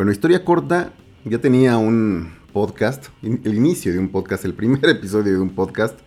Bueno, 0.00 0.12
historia 0.12 0.46
corta, 0.46 0.94
ya 1.26 1.42
tenía 1.42 1.76
un 1.76 2.32
podcast, 2.54 3.08
el 3.22 3.54
inicio 3.54 3.92
de 3.92 3.98
un 3.98 4.08
podcast, 4.08 4.46
el 4.46 4.54
primer 4.54 4.82
episodio 4.88 5.34
de 5.34 5.38
un 5.38 5.50
podcast, 5.50 6.00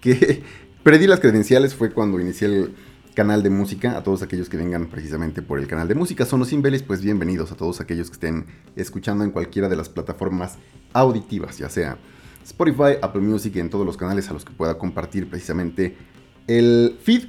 que 0.00 0.44
perdí 0.84 1.08
las 1.08 1.18
credenciales, 1.18 1.74
fue 1.74 1.90
cuando 1.90 2.20
inicié 2.20 2.46
el 2.46 2.74
canal 3.14 3.42
de 3.42 3.50
música, 3.50 3.96
a 3.96 4.04
todos 4.04 4.22
aquellos 4.22 4.48
que 4.48 4.56
vengan 4.56 4.86
precisamente 4.86 5.42
por 5.42 5.58
el 5.58 5.66
canal 5.66 5.88
de 5.88 5.96
música 5.96 6.24
Sonos 6.24 6.52
Imbelis, 6.52 6.84
pues 6.84 7.02
bienvenidos 7.02 7.50
a 7.50 7.56
todos 7.56 7.80
aquellos 7.80 8.10
que 8.10 8.14
estén 8.14 8.46
escuchando 8.76 9.24
en 9.24 9.32
cualquiera 9.32 9.68
de 9.68 9.74
las 9.74 9.88
plataformas 9.88 10.58
auditivas, 10.92 11.58
ya 11.58 11.68
sea 11.68 11.98
Spotify, 12.44 12.98
Apple 13.02 13.22
Music, 13.22 13.56
en 13.56 13.70
todos 13.70 13.84
los 13.84 13.96
canales 13.96 14.30
a 14.30 14.34
los 14.34 14.44
que 14.44 14.52
pueda 14.52 14.78
compartir 14.78 15.28
precisamente 15.28 15.96
el 16.46 16.96
feed 17.02 17.24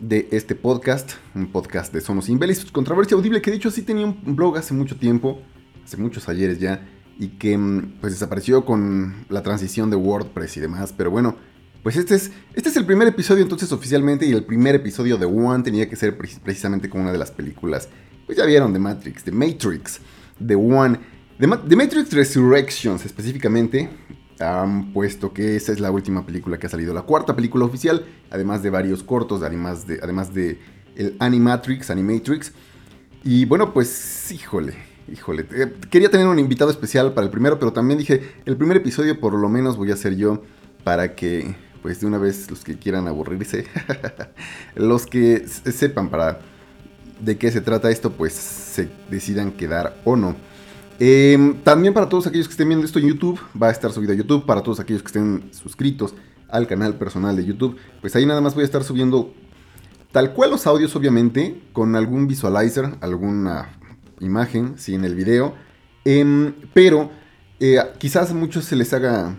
de 0.00 0.28
este 0.30 0.54
podcast, 0.54 1.12
un 1.34 1.52
podcast 1.52 1.92
de 1.92 2.00
Sonos 2.00 2.30
Imbelis, 2.30 2.64
controversia 2.70 3.18
audible, 3.18 3.42
que 3.42 3.50
de 3.50 3.58
hecho 3.58 3.70
sí 3.70 3.82
tenía 3.82 4.06
un 4.06 4.34
blog 4.34 4.56
hace 4.56 4.72
mucho 4.72 4.96
tiempo, 4.96 5.42
hace 5.88 5.96
muchos 5.96 6.28
ayeres 6.28 6.60
ya, 6.60 6.86
y 7.18 7.28
que 7.38 7.56
mm, 7.56 8.00
pues 8.00 8.12
desapareció 8.12 8.64
con 8.64 9.24
la 9.28 9.42
transición 9.42 9.90
de 9.90 9.96
WordPress 9.96 10.58
y 10.58 10.60
demás, 10.60 10.94
pero 10.96 11.10
bueno, 11.10 11.36
pues 11.82 11.96
este 11.96 12.14
es, 12.14 12.30
este 12.54 12.68
es 12.68 12.76
el 12.76 12.84
primer 12.84 13.08
episodio 13.08 13.42
entonces 13.42 13.72
oficialmente 13.72 14.26
y 14.26 14.32
el 14.32 14.44
primer 14.44 14.74
episodio 14.74 15.16
de 15.16 15.24
One 15.24 15.64
tenía 15.64 15.88
que 15.88 15.96
ser 15.96 16.18
precisamente 16.18 16.90
con 16.90 17.00
una 17.00 17.12
de 17.12 17.18
las 17.18 17.30
películas, 17.30 17.88
pues 18.26 18.36
ya 18.36 18.44
vieron 18.44 18.72
de 18.72 18.78
Matrix, 18.78 19.24
de 19.24 19.32
Matrix, 19.32 20.00
de 20.38 20.54
One, 20.54 21.00
de, 21.38 21.76
Matrix 21.76 22.12
Resurrections 22.12 23.06
específicamente, 23.06 23.88
han 24.40 24.92
puesto 24.92 25.32
que 25.32 25.56
esa 25.56 25.72
es 25.72 25.80
la 25.80 25.90
última 25.90 26.26
película 26.26 26.58
que 26.58 26.66
ha 26.66 26.70
salido, 26.70 26.92
la 26.92 27.02
cuarta 27.02 27.34
película 27.34 27.64
oficial, 27.64 28.04
además 28.30 28.62
de 28.62 28.70
varios 28.70 29.02
cortos, 29.02 29.42
además 29.42 29.86
de, 29.86 29.98
además 30.02 30.34
de 30.34 30.60
el 30.96 31.16
Animatrix, 31.18 31.90
Animatrix. 31.90 32.52
Y 33.24 33.46
bueno, 33.46 33.72
pues 33.72 34.30
híjole, 34.30 34.74
híjole, 35.12 35.46
eh, 35.52 35.72
quería 35.90 36.10
tener 36.10 36.26
un 36.26 36.38
invitado 36.38 36.70
especial 36.70 37.12
para 37.14 37.24
el 37.24 37.30
primero, 37.30 37.58
pero 37.58 37.72
también 37.72 37.98
dije, 37.98 38.22
el 38.44 38.56
primer 38.56 38.78
episodio 38.78 39.18
por 39.18 39.34
lo 39.34 39.48
menos 39.48 39.76
voy 39.76 39.90
a 39.90 39.96
ser 39.96 40.16
yo 40.16 40.42
para 40.84 41.14
que 41.14 41.54
pues 41.82 42.00
de 42.00 42.06
una 42.06 42.18
vez 42.18 42.50
los 42.50 42.64
que 42.64 42.76
quieran 42.78 43.06
aburrirse, 43.08 43.66
los 44.74 45.06
que 45.06 45.46
sepan 45.46 46.08
para 46.08 46.40
de 47.20 47.36
qué 47.36 47.50
se 47.50 47.60
trata 47.60 47.90
esto, 47.90 48.12
pues 48.12 48.32
se 48.32 48.88
decidan 49.10 49.52
quedar 49.52 49.96
o 50.04 50.16
no. 50.16 50.36
Em, 51.00 51.54
también 51.62 51.94
para 51.94 52.08
todos 52.08 52.26
aquellos 52.26 52.48
que 52.48 52.52
estén 52.52 52.68
viendo 52.68 52.84
esto 52.84 52.98
en 52.98 53.06
YouTube, 53.06 53.38
va 53.60 53.68
a 53.68 53.70
estar 53.70 53.92
subido 53.92 54.12
a 54.12 54.16
YouTube. 54.16 54.44
Para 54.44 54.62
todos 54.62 54.80
aquellos 54.80 55.02
que 55.02 55.08
estén 55.08 55.50
suscritos 55.52 56.14
al 56.48 56.66
canal 56.66 56.94
personal 56.94 57.36
de 57.36 57.44
YouTube, 57.44 57.76
pues 58.00 58.16
ahí 58.16 58.26
nada 58.26 58.40
más 58.40 58.54
voy 58.54 58.62
a 58.62 58.66
estar 58.66 58.82
subiendo 58.82 59.32
tal 60.12 60.32
cual 60.32 60.50
los 60.50 60.66
audios, 60.66 60.94
obviamente, 60.96 61.60
con 61.72 61.94
algún 61.94 62.26
visualizer, 62.26 62.96
alguna 63.00 63.77
imagen, 64.20 64.78
sí, 64.78 64.94
en 64.94 65.04
el 65.04 65.14
video. 65.14 65.54
Em, 66.04 66.54
pero 66.72 67.10
eh, 67.60 67.78
quizás 67.98 68.30
a 68.30 68.34
muchos 68.34 68.64
se 68.64 68.76
les 68.76 68.92
haga 68.92 69.36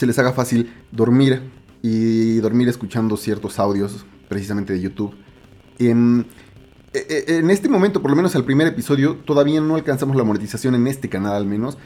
se 0.00 0.06
les 0.06 0.18
haga 0.18 0.32
fácil 0.32 0.72
dormir 0.90 1.42
y 1.82 2.36
dormir 2.36 2.70
escuchando 2.70 3.18
ciertos 3.18 3.58
audios 3.58 4.06
precisamente 4.30 4.72
de 4.72 4.80
YouTube. 4.80 5.14
En, 5.78 6.24
e, 6.94 7.24
e, 7.28 7.36
en, 7.36 7.50
este 7.50 7.68
momento, 7.68 8.00
por 8.00 8.10
lo 8.10 8.16
menos 8.16 8.34
al 8.34 8.46
primer 8.46 8.66
episodio, 8.66 9.16
todavía 9.16 9.60
no 9.60 9.74
alcanzamos 9.74 10.16
la 10.16 10.24
monetización 10.24 10.74
en 10.74 10.86
este 10.86 11.10
canal 11.10 11.34
al 11.34 11.44
menos. 11.44 11.76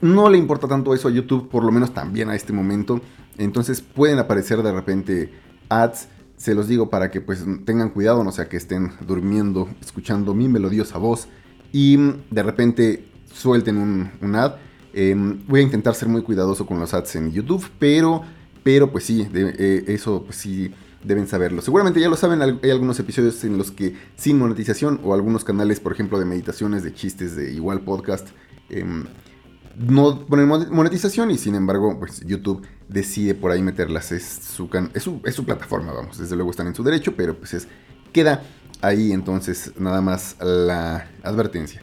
No 0.00 0.28
le 0.28 0.38
importa 0.38 0.66
tanto 0.66 0.92
eso 0.92 1.06
a 1.06 1.12
YouTube, 1.12 1.48
por 1.48 1.62
lo 1.62 1.70
menos 1.70 1.94
también 1.94 2.30
a 2.30 2.34
este 2.34 2.52
momento. 2.52 3.00
Entonces 3.38 3.80
pueden 3.80 4.18
aparecer 4.18 4.60
de 4.64 4.72
repente 4.72 5.32
ads. 5.68 6.08
Se 6.42 6.54
los 6.54 6.66
digo 6.66 6.90
para 6.90 7.10
que 7.10 7.20
pues 7.20 7.44
tengan 7.64 7.90
cuidado, 7.90 8.24
no 8.24 8.32
sea 8.32 8.48
que 8.48 8.56
estén 8.56 8.92
durmiendo, 9.06 9.68
escuchando 9.80 10.34
mi 10.34 10.48
melodiosa 10.48 10.98
voz 10.98 11.28
y 11.72 11.96
de 12.30 12.42
repente 12.42 13.04
suelten 13.32 13.78
un, 13.78 14.10
un 14.20 14.34
ad 14.34 14.54
Em, 14.92 15.38
voy 15.46 15.60
a 15.60 15.62
intentar 15.62 15.94
ser 15.94 16.08
muy 16.08 16.22
cuidadoso 16.22 16.66
con 16.66 16.78
los 16.78 16.92
ads 16.92 17.16
en 17.16 17.32
YouTube, 17.32 17.64
pero, 17.78 18.22
pero 18.62 18.90
pues 18.92 19.04
sí, 19.04 19.26
eh, 19.32 19.84
eso 19.86 20.22
pues 20.24 20.36
sí 20.36 20.72
deben 21.02 21.26
saberlo. 21.26 21.62
Seguramente 21.62 22.00
ya 22.00 22.08
lo 22.08 22.16
saben, 22.16 22.42
hay 22.42 22.70
algunos 22.70 22.98
episodios 23.00 23.42
en 23.44 23.58
los 23.58 23.70
que 23.70 23.96
sin 24.16 24.38
monetización 24.38 25.00
o 25.02 25.14
algunos 25.14 25.44
canales, 25.44 25.80
por 25.80 25.92
ejemplo, 25.92 26.18
de 26.18 26.26
meditaciones, 26.26 26.84
de 26.84 26.94
chistes, 26.94 27.34
de 27.34 27.52
igual 27.52 27.80
podcast, 27.80 28.28
em, 28.68 29.04
no 29.76 30.26
ponen 30.26 30.48
monetización 30.48 31.30
y 31.30 31.38
sin 31.38 31.54
embargo, 31.54 31.98
pues 31.98 32.20
YouTube 32.20 32.66
decide 32.88 33.34
por 33.34 33.50
ahí 33.50 33.62
meterlas. 33.62 34.12
Es 34.12 34.24
su, 34.24 34.68
es 34.94 35.02
su, 35.02 35.20
es 35.24 35.34
su 35.34 35.44
plataforma, 35.44 35.92
vamos, 35.92 36.18
desde 36.18 36.36
luego 36.36 36.50
están 36.50 36.66
en 36.66 36.74
su 36.74 36.82
derecho, 36.82 37.14
pero 37.16 37.36
pues 37.36 37.54
es, 37.54 37.68
queda 38.12 38.42
ahí 38.80 39.12
entonces 39.12 39.72
nada 39.78 40.00
más 40.00 40.36
la 40.40 41.08
advertencia. 41.22 41.82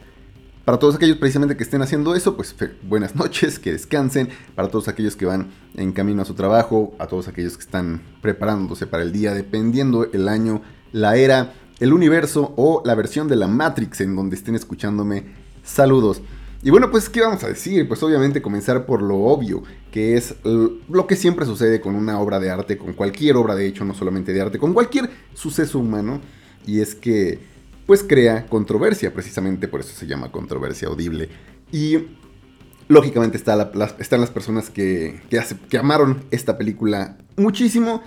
Para 0.65 0.77
todos 0.77 0.95
aquellos 0.95 1.17
precisamente 1.17 1.57
que 1.57 1.63
estén 1.63 1.81
haciendo 1.81 2.13
eso, 2.13 2.35
pues 2.35 2.55
buenas 2.83 3.15
noches, 3.15 3.57
que 3.57 3.71
descansen. 3.71 4.29
Para 4.53 4.67
todos 4.67 4.87
aquellos 4.87 5.15
que 5.15 5.25
van 5.25 5.49
en 5.75 5.91
camino 5.93 6.21
a 6.21 6.25
su 6.25 6.35
trabajo, 6.35 6.93
a 6.99 7.07
todos 7.07 7.27
aquellos 7.27 7.57
que 7.57 7.63
están 7.63 8.03
preparándose 8.21 8.85
para 8.85 9.01
el 9.01 9.11
día, 9.11 9.33
dependiendo 9.33 10.05
el 10.13 10.27
año, 10.27 10.61
la 10.91 11.15
era, 11.15 11.53
el 11.79 11.91
universo 11.91 12.53
o 12.55 12.83
la 12.85 12.93
versión 12.93 13.27
de 13.27 13.35
la 13.35 13.47
Matrix 13.47 14.01
en 14.01 14.15
donde 14.15 14.35
estén 14.35 14.53
escuchándome. 14.53 15.33
Saludos. 15.63 16.21
Y 16.61 16.71
bueno, 16.71 16.91
pues, 16.91 17.07
¿qué 17.09 17.21
vamos 17.21 17.43
a 17.43 17.47
decir? 17.47 17.87
Pues 17.87 18.03
obviamente 18.03 18.41
comenzar 18.41 18.85
por 18.85 19.01
lo 19.01 19.17
obvio, 19.17 19.63
que 19.91 20.17
es 20.17 20.35
lo 20.43 21.07
que 21.07 21.15
siempre 21.15 21.45
sucede 21.45 21.79
con 21.79 21.95
una 21.95 22.19
obra 22.19 22.39
de 22.39 22.49
arte, 22.49 22.77
con 22.77 22.93
cualquier 22.93 23.37
obra 23.37 23.55
de 23.55 23.65
hecho, 23.65 23.85
no 23.85 23.93
solamente 23.93 24.33
de 24.33 24.41
arte, 24.41 24.59
con 24.59 24.73
cualquier 24.73 25.09
suceso 25.33 25.79
humano. 25.79 26.19
Y 26.65 26.81
es 26.81 26.95
que 26.95 27.39
pues 27.85 28.03
crea 28.03 28.45
controversia, 28.45 29.11
precisamente 29.13 29.67
por 29.67 29.79
eso 29.79 29.95
se 29.95 30.05
llama 30.05 30.31
controversia 30.31 30.89
audible. 30.89 31.29
Y 31.71 31.97
lógicamente 32.87 33.37
están 33.37 34.21
las 34.21 34.29
personas 34.29 34.69
que, 34.69 35.21
que, 35.29 35.77
amaron 35.77 36.23
esta 36.31 36.57
película 36.57 37.17
muchísimo 37.37 38.03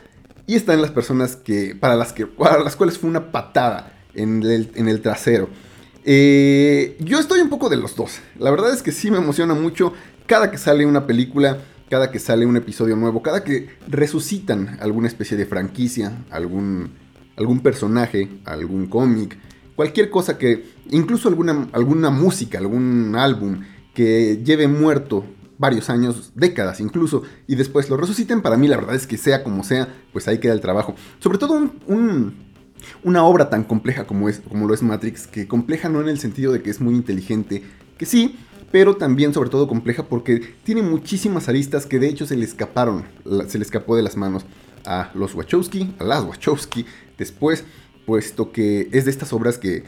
y 0.47 0.57
están 0.57 0.83
las 0.83 0.91
personas 0.91 1.37
que 1.37 1.75
para, 1.75 1.97
las 1.97 2.13
que, 2.13 2.27
para 2.27 2.63
las 2.63 2.77
cuales 2.77 2.99
fue 2.99 3.09
una 3.09 3.33
patada 3.33 3.93
en 4.15 4.43
el, 4.43 5.01
trasero. 5.01 5.49
Eh, 6.05 6.97
yo 7.01 7.19
estoy 7.19 7.41
un 7.41 7.49
poco 7.49 7.69
de 7.69 7.77
los 7.77 7.95
dos. 7.95 8.21
La 8.39 8.51
verdad 8.51 8.73
es 8.73 8.83
que 8.83 8.93
sí 8.93 9.11
me 9.11 9.19
emociona 9.19 9.55
mucho 9.55 9.93
cada 10.27 10.51
que 10.51 10.59
sale 10.59 10.87
una 10.87 11.07
película, 11.07 11.59
cada 11.89 12.11
que 12.11 12.19
sale 12.19 12.47
un 12.47 12.57
episodio 12.57 12.97
nuevo, 12.97 13.23
cada 13.23 13.45
que 13.45 13.69
resucitan 13.87 14.79
alguna 14.81 15.09
especie 15.09 15.37
de 15.37 15.47
franquicia, 15.47 16.25
algún, 16.31 16.91
algún 17.37 17.61
personaje, 17.61 18.29
algún 18.45 18.87
cómic, 18.87 19.39
cualquier 19.77 20.11
cosa 20.11 20.39
que, 20.39 20.65
incluso 20.91 21.29
alguna, 21.29 21.69
alguna 21.73 22.11
música, 22.11 22.59
algún 22.59 23.15
álbum 23.17 23.61
que 23.95 24.41
lleve 24.45 24.69
muerto 24.69 25.25
varios 25.59 25.91
años, 25.91 26.33
décadas 26.35 26.81
incluso, 26.81 27.23
y 27.47 27.55
después 27.55 27.89
lo 27.89 27.97
resuciten, 27.97 28.43
para 28.43 28.57
mí 28.57 28.67
la 28.67 28.77
verdad 28.77 28.97
es 28.97 29.07
que 29.07 29.17
sea 29.17 29.45
como 29.45 29.63
sea, 29.63 29.89
pues 30.13 30.27
ahí 30.27 30.39
queda 30.39 30.55
el 30.55 30.61
trabajo. 30.61 30.97
Sobre 31.21 31.39
todo 31.39 31.71
una 33.03 33.25
obra 33.25 33.51
tan 33.51 33.65
compleja 33.65 34.07
como, 34.07 34.29
es, 34.29 34.41
como 34.41 34.67
lo 34.67 34.75
es 34.75 34.83
Matrix, 34.83 35.27
que 35.27 35.47
compleja 35.47 35.89
no 35.89 36.01
en 36.01 36.09
el 36.09 36.19
sentido 36.19 36.53
de 36.53 36.63
que 36.63 36.71
es 36.71 36.81
muy 36.81 36.95
inteligente, 36.95 37.63
que 37.99 38.07
sí, 38.07 38.37
pero 38.71 38.97
también 38.97 39.35
sobre 39.35 39.51
todo 39.51 39.69
compleja 39.69 40.05
porque 40.05 40.41
tiene 40.65 40.83
muchísimas 40.83 41.49
aristas 41.49 41.87
que 41.87 41.99
de 41.99 42.09
hecho 42.09 42.27
se 42.27 42.37
le 42.37 42.45
escaparon, 42.45 43.05
se 43.47 43.59
le 43.59 43.65
escapó 43.65 43.97
de 43.97 44.03
las 44.03 44.17
manos 44.17 44.45
a 44.87 45.11
los 45.15 45.35
Wachowski, 45.35 45.95
a 45.99 46.05
las 46.05 46.25
Wachowski, 46.25 46.87
después 47.19 47.65
puesto 48.07 48.51
que 48.51 48.89
es 48.93 49.05
de 49.05 49.11
estas 49.11 49.33
obras 49.33 49.59
que, 49.59 49.85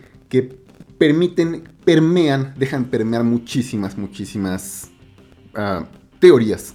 permiten, 0.98 1.68
permean, 1.84 2.54
dejan 2.56 2.84
permear 2.84 3.24
muchísimas, 3.24 3.98
muchísimas 3.98 4.90
ah, 5.54 5.86
teorías. 6.20 6.74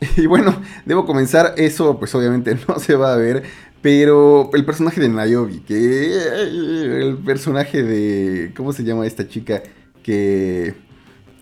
Y 0.16 0.26
bueno, 0.26 0.60
debo 0.84 1.04
comenzar, 1.06 1.54
eso 1.56 1.98
pues 1.98 2.14
obviamente 2.14 2.56
no 2.68 2.78
se 2.78 2.94
va 2.94 3.14
a 3.14 3.16
ver, 3.16 3.42
pero 3.80 4.50
el 4.54 4.64
personaje 4.64 5.00
de 5.00 5.08
Nayobi, 5.08 5.60
que 5.60 6.16
el 6.42 7.18
personaje 7.24 7.82
de, 7.82 8.52
¿cómo 8.56 8.72
se 8.72 8.84
llama 8.84 9.06
esta 9.06 9.28
chica? 9.28 9.62
Que 10.02 10.74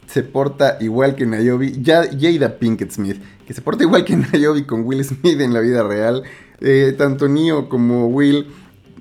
se 0.07 0.23
porta 0.23 0.77
igual 0.81 1.15
que 1.15 1.27
Nayobi, 1.27 1.83
Jada 1.85 2.59
Pinkett 2.59 2.91
Smith, 2.91 3.21
que 3.47 3.55
se 3.55 3.63
porta 3.63 3.85
igual 3.85 4.05
que 4.05 4.17
Nayobi 4.33 4.65
con 4.65 4.85
Will 4.85 5.05
Smith 5.05 5.41
en 5.41 5.53
la 5.53 5.61
vida 5.61 5.83
real. 5.83 6.23
Eh, 6.61 6.95
tanto 6.97 7.29
Neo 7.29 7.69
como 7.69 8.07
Will 8.07 8.47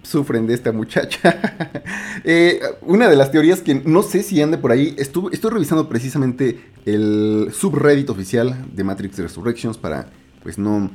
sufren 0.03 0.47
de 0.47 0.53
esta 0.53 0.71
muchacha. 0.71 1.81
Eh, 2.27 2.59
una 2.81 3.07
de 3.07 3.15
las 3.15 3.31
teorías 3.31 3.61
que 3.61 3.75
no 3.75 4.01
sé 4.01 4.23
si 4.23 4.41
ande 4.41 4.57
por 4.57 4.71
ahí, 4.71 4.95
estuve, 4.97 5.31
estoy 5.31 5.51
revisando 5.51 5.87
precisamente 5.87 6.59
el 6.85 7.49
subreddit 7.53 8.09
oficial 8.09 8.65
de 8.73 8.83
Matrix 8.83 9.19
Resurrections 9.19 9.77
para 9.77 10.07
pues 10.41 10.57
no, 10.57 10.89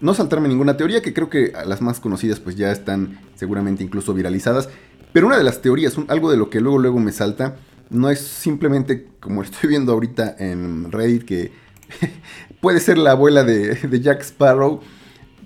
no 0.00 0.14
saltarme 0.14 0.48
ninguna 0.48 0.76
teoría, 0.76 1.02
que 1.02 1.14
creo 1.14 1.30
que 1.30 1.52
las 1.66 1.80
más 1.80 2.00
conocidas 2.00 2.40
pues 2.40 2.56
ya 2.56 2.70
están 2.72 3.20
seguramente 3.34 3.82
incluso 3.82 4.14
viralizadas. 4.14 4.68
Pero 5.12 5.26
una 5.26 5.38
de 5.38 5.44
las 5.44 5.62
teorías, 5.62 5.96
algo 6.08 6.30
de 6.30 6.36
lo 6.36 6.50
que 6.50 6.60
luego 6.60 6.78
luego 6.78 6.98
me 7.00 7.12
salta, 7.12 7.56
no 7.90 8.10
es 8.10 8.20
simplemente 8.20 9.08
como 9.20 9.42
estoy 9.44 9.70
viendo 9.70 9.92
ahorita 9.92 10.36
en 10.38 10.90
Reddit 10.92 11.24
que 11.24 11.52
puede 12.60 12.80
ser 12.80 12.98
la 12.98 13.12
abuela 13.12 13.44
de, 13.44 13.74
de 13.74 14.00
Jack 14.00 14.22
Sparrow 14.22 14.80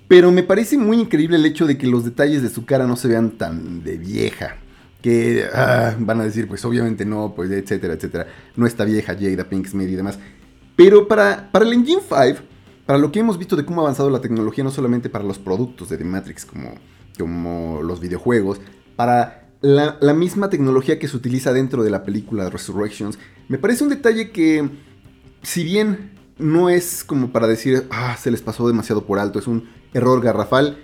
pero 0.08 0.32
me 0.32 0.42
parece 0.42 0.78
muy 0.78 0.98
increíble 0.98 1.36
el 1.36 1.44
hecho 1.44 1.66
de 1.66 1.76
que 1.76 1.86
los 1.86 2.04
detalles 2.04 2.42
de 2.42 2.48
su 2.48 2.64
cara 2.64 2.86
no 2.86 2.96
se 2.96 3.08
vean 3.08 3.32
tan 3.32 3.84
de 3.84 3.98
vieja. 3.98 4.56
que 5.02 5.44
ah, 5.54 5.94
van 5.98 6.20
a 6.20 6.24
decir, 6.24 6.48
pues 6.48 6.64
obviamente 6.64 7.04
no, 7.04 7.34
pues 7.36 7.50
etcétera, 7.50 7.94
etcétera. 7.94 8.26
No 8.56 8.66
está 8.66 8.84
vieja 8.84 9.14
Jada 9.14 9.44
Pink 9.44 9.66
Smith 9.66 9.88
y 9.90 9.94
demás. 9.94 10.18
Pero 10.74 11.06
para, 11.06 11.52
para 11.52 11.66
el 11.66 11.74
Engine 11.74 12.00
5, 12.00 12.40
para 12.88 12.98
lo 12.98 13.12
que 13.12 13.20
hemos 13.20 13.36
visto 13.36 13.54
de 13.54 13.66
cómo 13.66 13.82
ha 13.82 13.84
avanzado 13.84 14.08
la 14.08 14.22
tecnología, 14.22 14.64
no 14.64 14.70
solamente 14.70 15.10
para 15.10 15.22
los 15.22 15.38
productos 15.38 15.90
de 15.90 15.98
The 15.98 16.04
Matrix 16.04 16.46
como, 16.46 16.72
como 17.18 17.82
los 17.82 18.00
videojuegos, 18.00 18.62
para 18.96 19.50
la, 19.60 20.14
misma 20.14 20.48
tecnología 20.48 20.98
que 20.98 21.06
se 21.06 21.14
utiliza 21.14 21.52
dentro 21.52 21.82
de 21.82 21.90
la 21.90 22.02
película 22.02 22.48
Resurrections, 22.48 23.18
me 23.46 23.58
parece 23.58 23.84
un 23.84 23.90
detalle 23.90 24.30
que, 24.30 24.70
si 25.42 25.64
bien 25.64 26.12
no 26.38 26.70
es 26.70 27.04
como 27.04 27.30
para 27.30 27.46
decir, 27.46 27.86
ah, 27.90 28.16
se 28.18 28.30
les 28.30 28.40
pasó 28.40 28.66
demasiado 28.66 29.04
por 29.04 29.18
alto, 29.18 29.38
es 29.38 29.48
un 29.48 29.68
error 29.92 30.22
garrafal, 30.22 30.78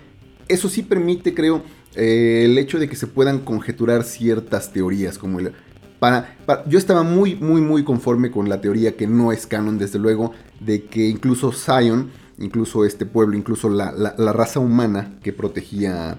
eso 0.47 0.69
sí 0.69 0.83
permite, 0.83 1.33
creo, 1.33 1.63
eh, 1.95 2.43
el 2.45 2.55
hecho 2.59 2.77
de 2.77 2.87
que 2.87 2.97
se 2.97 3.07
puedan 3.07 3.39
conjeturar 3.39 4.03
ciertas 4.03 4.71
teorías, 4.71 5.17
como 5.17 5.39
el, 5.39 5.53
para, 5.99 6.35
yo 6.67 6.77
estaba 6.77 7.03
muy, 7.03 7.35
muy, 7.35 7.61
muy 7.61 7.83
conforme 7.83 8.31
con 8.31 8.49
la 8.49 8.61
teoría 8.61 8.95
que 8.95 9.07
no 9.07 9.31
es 9.31 9.47
canon, 9.47 9.77
desde 9.77 9.99
luego, 9.99 10.31
de 10.59 10.85
que 10.85 11.07
incluso 11.07 11.51
Zion, 11.51 12.11
incluso 12.37 12.85
este 12.85 13.05
pueblo, 13.05 13.37
incluso 13.37 13.69
la, 13.69 13.91
raza 14.33 14.59
humana 14.59 15.15
que 15.23 15.33
protegía 15.33 16.17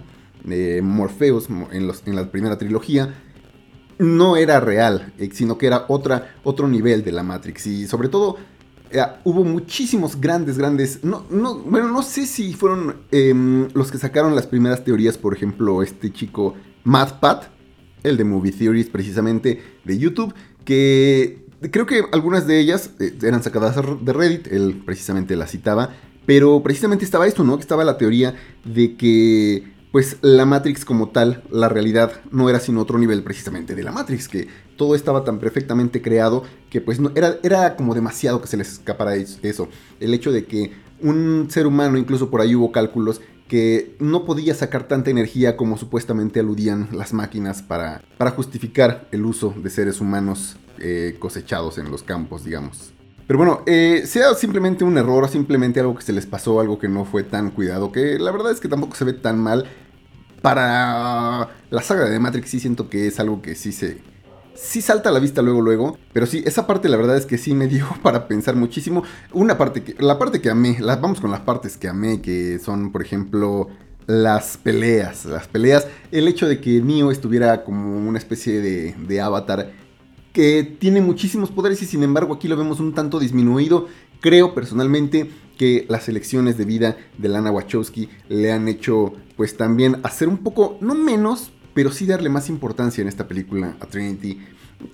eh, 0.49 0.81
Morpheus 0.83 1.49
en, 1.73 1.91
en 2.07 2.17
la 2.17 2.31
primera 2.31 2.59
trilogía, 2.59 3.15
no 3.99 4.37
era 4.37 4.61
real, 4.61 5.13
eh, 5.19 5.31
sino 5.33 5.59
que 5.59 5.67
era 5.67 5.87
otra, 5.89 6.35
otro 6.45 6.69
nivel 6.69 7.05
de 7.05 7.13
la 7.13 7.23
Matrix. 7.23 7.67
Y 7.67 7.87
sobre 7.87 8.09
todo 8.09 8.37
eh, 8.91 9.03
hubo 9.25 9.45
muchísimos 9.45 10.21
grandes, 10.21 10.59
grandes. 10.59 11.03
No, 11.03 11.25
no, 11.31 11.59
bueno, 11.59 11.89
no 11.89 12.03
sé 12.03 12.27
si 12.27 12.55
fueron 12.55 12.97
em, 13.11 13.69
los 13.75 13.91
que 13.91 13.99
sacaron 13.99 14.35
las 14.35 14.47
primeras 14.47 14.85
teorías, 14.85 15.19
por 15.19 15.35
ejemplo, 15.35 15.83
este 15.83 16.13
chico 16.13 16.55
MathPat, 16.85 17.45
el 18.09 18.17
de 18.17 18.25
Movie 18.25 18.53
Theories, 18.53 18.89
precisamente 18.89 19.63
de 19.85 19.99
YouTube, 19.99 20.35
que 20.65 21.47
creo 21.71 21.87
que 21.87 22.05
algunas 22.13 22.47
de 22.47 22.61
ellas 22.61 22.91
eh, 23.01 23.17
eran 23.23 23.43
sacadas 23.43 23.77
de 23.77 24.13
Reddit, 24.13 24.47
él 24.49 24.83
precisamente 24.85 25.37
la 25.37 25.47
citaba, 25.47 25.91
pero 26.27 26.63
precisamente 26.63 27.05
estaba 27.05 27.27
esto, 27.27 27.45
¿no? 27.45 27.57
Que 27.57 27.63
estaba 27.63 27.85
la 27.85 27.99
teoría 27.99 28.35
de 28.65 28.97
que 28.97 29.77
pues 29.93 30.19
la 30.21 30.45
Matrix 30.45 30.85
como 30.85 31.09
tal, 31.09 31.43
la 31.51 31.71
realidad 31.71 32.21
no 32.31 32.51
era 32.51 32.61
sino 32.61 32.83
otro 32.83 32.99
nivel 32.99 33.23
precisamente 33.23 33.75
de 33.75 33.83
la 33.83 33.93
Matrix, 33.93 34.29
que 34.29 34.49
todo 34.77 34.95
estaba 34.95 35.25
tan 35.25 35.39
perfectamente 35.39 36.03
creado 36.03 36.43
que 36.69 36.83
pues 36.83 37.01
no, 37.01 37.13
era, 37.15 37.39
era 37.43 37.77
como 37.77 37.95
demasiado 37.95 38.43
que 38.43 38.47
se 38.47 38.59
les 38.59 38.73
escapara 38.73 39.17
eso. 39.17 39.69
El 39.99 40.13
hecho 40.13 40.33
de 40.33 40.45
que 40.45 40.73
un 41.01 41.47
ser 41.49 41.67
humano, 41.67 41.97
incluso 41.97 42.29
por 42.31 42.41
ahí 42.41 42.55
hubo 42.55 42.73
cálculos, 42.73 43.23
que 43.49 43.97
no 44.01 44.25
podía 44.25 44.55
sacar 44.55 44.89
tanta 44.89 45.11
energía 45.11 45.57
como 45.57 45.79
supuestamente 45.79 46.41
aludían 46.41 46.89
las 46.93 47.13
máquinas 47.13 47.63
para, 47.63 48.03
para 48.19 48.33
justificar 48.33 49.09
el 49.13 49.25
uso 49.25 49.55
de 49.57 49.71
seres 49.71 50.01
humanos 50.01 50.57
eh, 50.79 51.17
cosechados 51.19 51.79
en 51.79 51.91
los 51.91 52.03
campos, 52.03 52.45
digamos. 52.45 52.93
Pero 53.27 53.39
bueno, 53.39 53.63
eh, 53.67 54.05
sea 54.07 54.35
simplemente 54.35 54.85
un 54.85 54.99
error, 54.99 55.29
simplemente 55.29 55.81
algo 55.81 55.97
que 55.97 56.03
se 56.03 56.13
les 56.13 56.27
pasó, 56.27 56.61
algo 56.61 56.79
que 56.79 56.89
no 56.89 57.05
fue 57.05 57.25
tan 57.25 57.51
cuidado, 57.51 57.91
que 57.91 58.19
la 58.19 58.31
verdad 58.31 58.53
es 58.53 58.61
que 58.61 58.69
tampoco 58.69 58.95
se 58.95 59.05
ve 59.05 59.15
tan 59.15 59.39
mal 59.39 59.67
para 60.43 61.49
la 61.71 61.83
saga 61.83 62.05
de 62.05 62.21
Matrix 62.21 62.51
sí 62.51 62.61
siento 62.61 62.89
que 62.89 63.09
es 63.09 63.19
algo 63.19 63.43
que 63.43 63.55
sí 63.55 63.73
se... 63.73 63.99
Sí 64.57 64.81
salta 64.81 65.11
a 65.11 65.13
la 65.13 65.19
vista 65.19 65.43
luego, 65.43 65.61
luego. 65.61 65.99
Pero 66.13 66.27
sí, 66.27 66.43
esa 66.47 66.67
parte 66.67 66.89
la 66.89 66.97
verdad 66.97 67.17
es 67.17 67.27
que 67.27 67.39
sí 67.39 67.55
me 67.55 67.69
dio 67.69 67.87
para 68.03 68.29
pensar 68.29 68.57
muchísimo. 68.57 69.03
Una 69.33 69.59
parte 69.59 69.83
que... 69.83 69.95
La 70.03 70.19
parte 70.19 70.41
que 70.41 70.51
amé. 70.51 70.79
vamos 70.81 71.21
con 71.21 71.31
las 71.31 71.41
partes 71.41 71.77
que 71.77 71.89
amé, 71.89 72.21
que 72.21 72.59
son, 72.59 72.93
por 72.93 73.03
ejemplo, 73.03 73.69
las 74.07 74.57
peleas. 74.57 75.25
Las 75.25 75.49
peleas. 75.49 75.87
El 76.11 76.29
hecho 76.29 76.49
de 76.49 76.61
que 76.61 76.81
Neo 76.81 77.11
estuviera 77.11 77.65
como 77.65 77.97
una 77.97 78.19
especie 78.19 78.61
de, 78.61 78.95
de 79.07 79.21
avatar 79.21 79.73
que 80.33 80.77
tiene 80.79 81.01
muchísimos 81.01 81.51
poderes 81.51 81.81
y 81.81 81.87
sin 81.87 82.03
embargo 82.03 82.35
aquí 82.35 82.47
lo 82.47 82.59
vemos 82.59 82.79
un 82.81 82.93
tanto 82.93 83.19
disminuido. 83.19 83.89
Creo 84.21 84.55
personalmente 84.55 85.31
que 85.57 85.87
las 85.89 86.09
elecciones 86.09 86.59
de 86.59 86.65
vida 86.65 86.97
de 87.19 87.29
Lana 87.29 87.51
Wachowski 87.51 88.09
le 88.29 88.53
han 88.53 88.69
hecho 88.69 89.15
pues 89.37 89.57
también 89.57 89.99
hacer 90.03 90.29
un 90.29 90.39
poco, 90.39 90.79
no 90.81 90.95
menos, 90.95 91.53
pero 91.77 91.93
sí 91.93 92.07
darle 92.07 92.31
más 92.31 92.49
importancia 92.49 93.03
en 93.03 93.09
esta 93.09 93.29
película 93.29 93.77
a 93.81 93.85
Trinity 93.87 94.39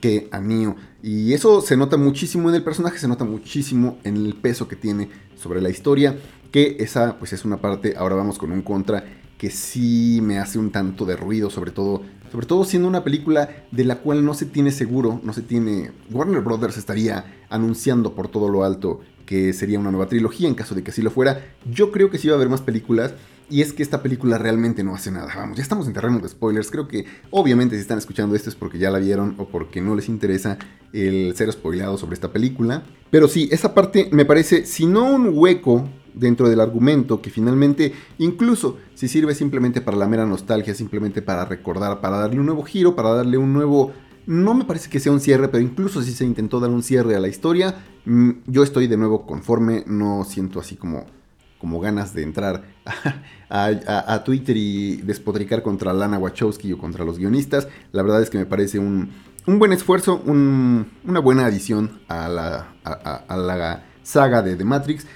que 0.00 0.28
a 0.32 0.40
Neo. 0.40 0.74
Y 1.00 1.32
eso 1.32 1.60
se 1.60 1.76
nota 1.76 1.96
muchísimo 1.96 2.48
en 2.48 2.56
el 2.56 2.64
personaje, 2.64 2.98
se 2.98 3.06
nota 3.06 3.24
muchísimo 3.24 3.98
en 4.02 4.16
el 4.16 4.34
peso 4.34 4.66
que 4.66 4.74
tiene 4.74 5.08
sobre 5.36 5.62
la 5.62 5.70
historia, 5.70 6.18
que 6.50 6.78
esa 6.80 7.20
pues 7.20 7.32
es 7.34 7.44
una 7.44 7.58
parte, 7.58 7.94
ahora 7.96 8.16
vamos 8.16 8.36
con 8.36 8.50
un 8.50 8.62
contra 8.62 9.04
que 9.38 9.48
sí 9.48 10.18
me 10.24 10.40
hace 10.40 10.58
un 10.58 10.72
tanto 10.72 11.04
de 11.04 11.14
ruido, 11.14 11.50
sobre 11.50 11.70
todo, 11.70 12.02
sobre 12.32 12.46
todo 12.46 12.64
siendo 12.64 12.88
una 12.88 13.04
película 13.04 13.64
de 13.70 13.84
la 13.84 13.98
cual 13.98 14.24
no 14.24 14.34
se 14.34 14.46
tiene 14.46 14.72
seguro, 14.72 15.20
no 15.22 15.32
se 15.32 15.42
tiene, 15.42 15.92
Warner 16.10 16.40
Brothers 16.40 16.78
estaría 16.78 17.44
anunciando 17.48 18.16
por 18.16 18.26
todo 18.26 18.48
lo 18.48 18.64
alto 18.64 19.02
que 19.24 19.52
sería 19.52 19.78
una 19.78 19.92
nueva 19.92 20.08
trilogía 20.08 20.48
en 20.48 20.56
caso 20.56 20.74
de 20.74 20.82
que 20.82 20.90
así 20.90 21.00
lo 21.00 21.12
fuera. 21.12 21.44
Yo 21.64 21.92
creo 21.92 22.10
que 22.10 22.18
sí 22.18 22.26
va 22.26 22.34
a 22.34 22.36
haber 22.38 22.48
más 22.48 22.60
películas. 22.60 23.14
Y 23.50 23.60
es 23.60 23.72
que 23.72 23.82
esta 23.82 24.02
película 24.02 24.38
realmente 24.38 24.82
no 24.82 24.94
hace 24.94 25.10
nada. 25.10 25.32
Vamos, 25.34 25.56
ya 25.56 25.62
estamos 25.62 25.86
en 25.86 25.92
terreno 25.92 26.18
de 26.18 26.28
spoilers. 26.28 26.70
Creo 26.70 26.88
que 26.88 27.04
obviamente 27.30 27.76
si 27.76 27.82
están 27.82 27.98
escuchando 27.98 28.34
esto 28.34 28.48
es 28.48 28.56
porque 28.56 28.78
ya 28.78 28.90
la 28.90 28.98
vieron 28.98 29.34
o 29.38 29.46
porque 29.46 29.80
no 29.80 29.94
les 29.94 30.08
interesa 30.08 30.58
el 30.92 31.34
ser 31.36 31.52
spoilado 31.52 31.98
sobre 31.98 32.14
esta 32.14 32.32
película. 32.32 32.82
Pero 33.10 33.28
sí, 33.28 33.48
esa 33.52 33.74
parte 33.74 34.08
me 34.12 34.24
parece, 34.24 34.64
si 34.64 34.86
no 34.86 35.04
un 35.04 35.32
hueco 35.34 35.88
dentro 36.14 36.48
del 36.48 36.60
argumento, 36.60 37.22
que 37.22 37.30
finalmente, 37.30 37.92
incluso 38.18 38.78
si 38.94 39.08
sirve 39.08 39.34
simplemente 39.34 39.80
para 39.80 39.96
la 39.96 40.06
mera 40.06 40.26
nostalgia, 40.26 40.74
simplemente 40.74 41.22
para 41.22 41.44
recordar, 41.44 42.00
para 42.00 42.18
darle 42.18 42.40
un 42.40 42.46
nuevo 42.46 42.62
giro, 42.62 42.94
para 42.94 43.14
darle 43.14 43.38
un 43.38 43.52
nuevo 43.52 43.92
no 44.26 44.54
me 44.54 44.64
parece 44.64 44.88
que 44.88 45.00
sea 45.00 45.12
un 45.12 45.20
cierre, 45.20 45.48
pero 45.48 45.62
incluso 45.62 46.02
si 46.02 46.12
se 46.12 46.24
intentó 46.24 46.60
dar 46.60 46.70
un 46.70 46.82
cierre 46.82 47.16
a 47.16 47.20
la 47.20 47.28
historia, 47.28 47.82
mm, 48.04 48.30
yo 48.46 48.62
estoy 48.62 48.86
de 48.86 48.96
nuevo 48.96 49.26
conforme, 49.26 49.84
no 49.86 50.24
siento 50.24 50.60
así 50.60 50.76
como, 50.76 51.06
como 51.62 51.78
ganas 51.78 52.12
de 52.12 52.24
entrar 52.24 52.64
a, 53.48 54.22
Twitter 54.24 54.56
y 54.56 54.96
despodricar 54.96 55.62
contra 55.62 55.92
Lana 55.92 56.18
Wachowski 56.18 56.72
o 56.72 56.78
contra 56.78 57.04
los 57.04 57.18
guionistas. 57.18 57.68
La 57.92 58.02
verdad 58.02 58.20
es 58.20 58.30
que 58.30 58.38
me 58.38 58.46
parece 58.46 58.80
un, 58.80 59.12
buen 59.46 59.72
esfuerzo, 59.72 60.20
una 60.26 61.20
buena 61.20 61.46
adición 61.46 62.00
a 62.08 62.28
la, 62.28 62.74
a 62.84 63.36
la 63.36 63.84
saga 64.02 64.42
de 64.42 64.56
The 64.56 64.64
Matrix, 64.64 65.06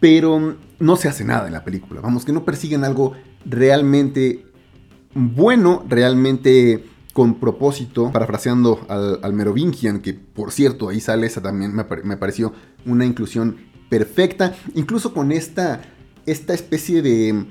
pero 0.00 0.56
no 0.80 0.96
se 0.96 1.08
hace 1.08 1.24
nada 1.24 1.46
en 1.46 1.52
la 1.52 1.62
película. 1.62 2.00
Vamos, 2.00 2.24
que 2.24 2.32
no 2.32 2.44
persiguen 2.44 2.82
algo 2.82 3.12
realmente 3.44 4.44
bueno, 5.14 5.84
realmente 5.88 6.84
con 7.12 7.38
propósito, 7.38 8.10
parafraseando 8.10 8.86
al, 8.88 9.32
Merovingian, 9.34 10.00
que 10.00 10.14
por 10.14 10.50
cierto 10.50 10.88
ahí 10.88 11.00
sale, 11.00 11.26
esa 11.26 11.42
también 11.42 11.74
me, 11.74 12.16
pareció 12.16 12.52
una 12.86 13.04
inclusión 13.04 13.56
perfecta, 13.92 14.54
incluso 14.74 15.12
con 15.12 15.32
esta, 15.32 15.82
esta 16.24 16.54
especie 16.54 17.02
de, 17.02 17.44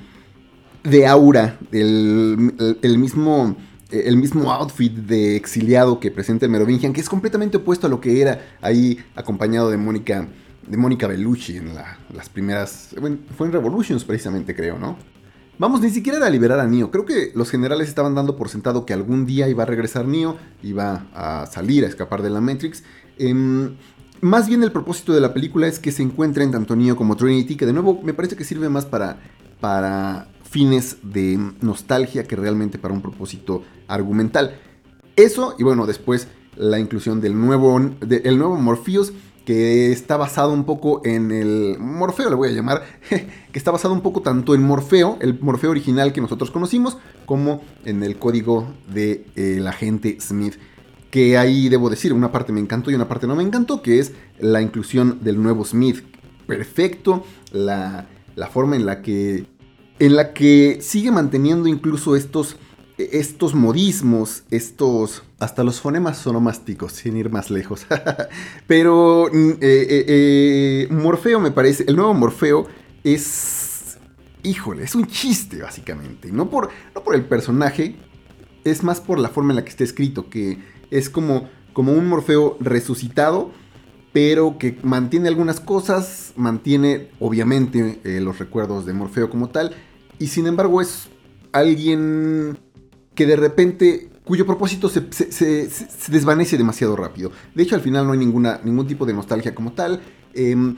de 0.84 1.06
aura, 1.06 1.60
el, 1.72 2.78
el, 2.82 2.98
mismo, 2.98 3.56
el 3.92 4.18
mismo 4.18 4.52
outfit 4.52 4.92
de 4.92 5.36
exiliado 5.36 6.00
que 6.00 6.10
presenta 6.10 6.48
Merovingian, 6.48 6.94
que 6.94 7.02
es 7.02 7.10
completamente 7.10 7.58
opuesto 7.58 7.86
a 7.86 7.92
lo 7.92 8.02
que 8.02 8.22
era 8.22 8.58
ahí 8.60 8.98
acompañado 9.16 9.70
de 9.70 9.78
Mónica. 9.78 10.28
De 10.68 10.78
Mónica 10.78 11.08
Bellucci 11.08 11.58
en 11.58 11.74
las 11.76 12.30
primeras. 12.30 12.96
Fue 13.36 13.48
en 13.48 13.54
Revolutions 13.54 14.04
precisamente, 14.04 14.56
creo, 14.56 14.78
¿no? 14.78 14.96
Vamos, 15.58 15.82
ni 15.82 15.90
siquiera 15.90 16.18
era 16.18 16.30
liberar 16.30 16.60
a 16.60 16.68
Neo. 16.68 16.90
Creo 16.92 17.06
que 17.06 17.32
los 17.36 17.50
generales 17.52 17.88
estaban 17.88 18.16
dando 18.16 18.36
por 18.36 18.50
sentado 18.50 18.86
que 18.86 18.94
algún 18.94 19.26
día 19.26 19.48
iba 19.48 19.64
a 19.64 19.66
regresar 19.66 20.08
Neo, 20.08 20.38
iba 20.64 21.08
a 21.14 21.46
salir, 21.48 21.84
a 21.84 21.88
escapar 21.88 22.22
de 22.22 22.30
la 22.30 22.42
Matrix. 22.42 22.84
Em, 23.18 23.76
más 24.22 24.48
bien 24.48 24.64
el 24.64 24.72
propósito 24.72 25.14
de 25.14 25.22
la 25.22 25.34
película 25.34 25.68
es 25.68 25.80
que 25.80 25.92
se 25.92 26.04
encuentren 26.04 26.52
tanto 26.52 26.76
Neo 26.76 26.96
como 26.96 27.16
Trinity, 27.16 27.56
que 27.56 27.66
de 27.66 27.74
nuevo 27.74 28.00
me 28.04 28.14
parece 28.14 28.36
que 28.36 28.44
sirve 28.44 28.70
más 28.70 28.86
para, 28.86 29.20
para 29.60 30.28
fines 30.50 30.98
de 31.04 31.38
nostalgia 31.62 32.24
que 32.24 32.36
realmente 32.36 32.78
para 32.78 32.94
un 32.94 33.02
propósito 33.02 33.64
argumental. 33.88 34.56
Eso, 35.16 35.56
y 35.60 35.64
bueno, 35.64 35.86
después 35.86 36.28
la 36.56 36.80
inclusión 36.80 37.22
del 37.22 37.40
nuevo, 37.40 37.78
el 37.78 38.38
nuevo 38.38 38.56
Morpheus 38.58 39.14
que 39.46 39.92
está 39.92 40.18
basado 40.18 40.54
un 40.54 40.66
poco 40.66 41.02
en 41.04 41.32
el 41.32 41.78
Morfeo, 41.80 42.30
le 42.30 42.36
voy 42.36 42.50
a 42.50 42.52
llamar, 42.52 42.84
que 43.10 43.28
está 43.54 43.72
basado 43.72 43.94
un 43.94 44.02
poco 44.02 44.22
tanto 44.22 44.54
en 44.54 44.62
Morfeo, 44.62 45.18
el 45.20 45.40
Morfeo 45.40 45.72
original 45.72 46.14
que 46.14 46.22
nosotros 46.22 46.52
conocimos, 46.52 46.98
como 47.26 47.62
en 47.86 48.04
el 48.04 48.18
código 48.18 48.68
de, 48.88 49.64
agente 49.68 50.18
Smith. 50.20 50.56
Que 51.12 51.38
ahí 51.38 51.70
debo 51.70 51.90
decir, 51.90 52.14
una 52.14 52.32
parte 52.32 52.52
me 52.52 52.60
encantó 52.60 52.90
y 52.90 52.96
una 52.96 53.08
parte 53.08 53.28
no 53.28 53.36
me 53.36 53.44
encantó, 53.44 53.82
que 53.82 54.00
es 54.00 54.14
la 54.40 54.62
inclusión 54.62 55.20
del 55.22 55.42
nuevo 55.42 55.64
Smith. 55.66 56.00
Perfecto, 56.48 57.24
la, 57.52 58.08
la 58.36 58.48
forma 58.48 58.76
en 58.76 58.86
la 58.86 59.02
que 59.02 59.46
en 60.00 60.16
la 60.16 60.34
que 60.34 60.80
sigue 60.82 61.12
manteniendo 61.12 61.68
incluso 61.68 62.16
estos 62.16 62.58
estos 63.12 63.54
modismos, 63.56 64.44
estos... 64.52 65.24
Hasta 65.40 65.64
los 65.64 65.82
fonemas 65.82 66.20
sonomásticos, 66.20 66.94
sin 66.94 67.18
ir 67.18 67.32
más 67.32 67.50
lejos. 67.50 67.88
Pero 68.68 69.28
mm, 69.32 69.50
eh, 69.50 69.58
eh, 69.62 70.06
eh, 70.08 70.88
Morfeo 70.92 71.40
me 71.40 71.52
parece, 71.52 71.86
el 71.88 71.96
nuevo 71.96 72.14
Morfeo 72.14 72.68
es... 73.04 73.98
Híjole, 74.44 74.84
es 74.84 74.96
un 74.96 75.08
chiste 75.08 75.62
básicamente. 75.62 76.32
No 76.32 76.50
por, 76.50 76.70
no 76.96 77.04
por 77.04 77.16
el 77.16 77.26
personaje, 77.26 77.96
es 78.64 78.84
más 78.84 79.00
por 79.00 79.20
la 79.20 79.30
forma 79.30 79.52
en 79.52 79.58
la 79.58 79.64
que 79.64 79.70
está 79.70 79.84
escrito, 79.84 80.30
que 80.30 80.60
es 80.92 81.10
como, 81.10 81.50
como 81.74 81.94
un 81.94 82.08
Morfeo 82.08 82.58
resucitado, 82.60 83.52
pero 84.14 84.58
que 84.58 84.78
mantiene 84.84 85.30
algunas 85.30 85.60
cosas, 85.60 86.34
mantiene 86.36 87.10
obviamente 87.20 88.00
eh, 88.04 88.20
los 88.22 88.38
recuerdos 88.38 88.86
de 88.86 88.94
Morfeo 88.94 89.30
como 89.30 89.50
tal, 89.50 89.74
y 90.20 90.28
sin 90.28 90.46
embargo 90.46 90.82
es 90.82 91.08
alguien 91.54 92.60
que 93.16 93.26
de 93.26 93.36
repente 93.36 94.12
cuyo 94.24 94.46
propósito 94.46 94.88
se, 94.88 95.70
desvanece 96.10 96.58
demasiado 96.58 96.96
rápido. 96.96 97.32
De 97.56 97.64
hecho, 97.64 97.76
al 97.76 97.82
final 97.82 98.06
no 98.06 98.14
hay 98.14 98.20
ninguna, 98.20 98.62
ningún 98.64 98.88
tipo 98.88 99.06
de 99.06 99.14
nostalgia 99.14 99.56
como 99.56 99.74
tal. 99.74 100.00
Em, 100.34 100.78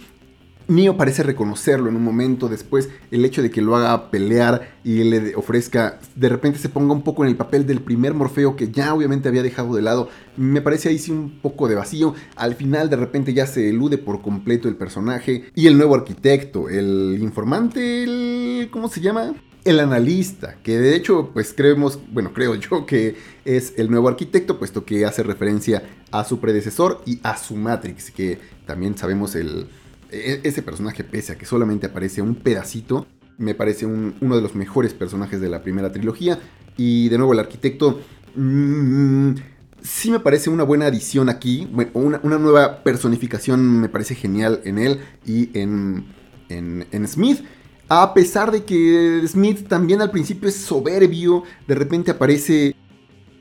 Neo 0.68 0.98
parece 0.98 1.24
reconocerlo 1.24 1.90
en 1.90 1.96
un 1.96 2.04
momento, 2.04 2.48
después 2.48 2.90
el 3.12 3.26
hecho 3.26 3.42
de 3.42 3.52
que 3.52 3.62
lo 3.62 3.76
haga 3.76 4.10
pelear 4.12 4.74
y 4.84 5.04
le 5.04 5.36
ofrezca, 5.36 6.00
de 6.16 6.30
repente 6.30 6.60
se 6.60 6.70
ponga 6.70 6.94
un 6.94 7.02
poco 7.02 7.24
en 7.24 7.30
el 7.30 7.36
papel 7.36 7.66
del 7.66 7.82
primer 7.82 8.14
Morfeo 8.14 8.56
que 8.56 8.72
ya 8.72 8.94
obviamente 8.94 9.28
había 9.28 9.44
dejado 9.44 9.76
de 9.76 9.82
lado, 9.82 10.10
me 10.38 10.62
parece 10.62 10.90
ahí 10.90 11.00
sí 11.00 11.12
un 11.12 11.40
poco 11.42 11.68
de 11.68 11.76
vacío, 11.76 12.16
al 12.36 12.56
final 12.56 12.90
de 12.90 12.96
repente 12.96 13.34
ya 13.34 13.46
se 13.46 13.70
elude 13.70 13.98
por 13.98 14.22
completo 14.22 14.68
el 14.68 14.76
personaje 14.76 15.46
y 15.56 15.68
el 15.68 15.78
nuevo 15.78 15.96
arquitecto, 15.96 16.70
el 16.70 17.18
informante, 17.22 18.04
el... 18.04 18.70
¿cómo 18.72 18.88
se 18.88 19.02
llama? 19.02 19.34
el 19.66 19.80
analista, 19.80 20.58
que 20.62 20.78
de 20.78 20.94
hecho, 20.94 21.30
pues 21.34 21.54
creemos, 21.56 21.98
bueno, 22.12 22.34
creo 22.34 22.56
yo 22.56 22.86
que 22.86 23.16
es 23.46 23.74
el 23.78 23.90
nuevo 23.90 24.10
arquitecto, 24.10 24.60
puesto 24.60 24.84
que 24.84 25.06
hace 25.06 25.24
referencia 25.24 25.84
a 26.12 26.26
su 26.26 26.40
predecesor 26.40 27.02
y 27.06 27.20
a 27.24 27.38
su 27.38 27.56
Matrix, 27.56 28.12
que 28.12 28.40
también 28.66 28.98
sabemos 28.98 29.36
el, 29.36 29.68
ese 30.14 30.62
personaje, 30.62 31.04
pese 31.04 31.34
a 31.34 31.38
que 31.38 31.46
solamente 31.46 31.88
aparece 31.88 32.22
un 32.22 32.36
pedacito, 32.36 33.08
me 33.38 33.56
parece 33.56 33.86
uno 33.86 34.36
de 34.36 34.42
los 34.42 34.56
mejores 34.56 34.94
personajes 34.94 35.42
de 35.42 35.50
la 35.50 35.64
primera 35.64 35.92
trilogía. 35.92 36.40
Y 36.78 37.10
de 37.10 37.18
nuevo, 37.18 37.34
el 37.34 37.40
arquitecto 37.40 38.00
mm, 38.36 39.34
sí 39.82 40.12
me 40.12 40.20
parece 40.20 40.50
una 40.50 40.64
buena 40.64 40.86
adición 40.86 41.30
aquí. 41.30 41.68
una, 41.94 42.20
nueva 42.20 42.84
personificación 42.84 43.82
me 43.82 43.90
parece 43.90 44.16
genial 44.16 44.62
en 44.64 44.78
él 44.78 45.00
y 45.26 45.50
en, 45.58 46.06
en, 46.50 47.08
Smith. 47.08 47.44
A 47.90 48.14
pesar 48.14 48.52
de 48.52 48.64
que 48.64 49.22
Smith 49.28 49.68
también 49.68 50.02
al 50.02 50.12
principio 50.12 50.48
es 50.48 50.56
soberbio, 50.56 51.44
de 51.68 51.76
repente 51.76 52.12
aparece 52.12 52.76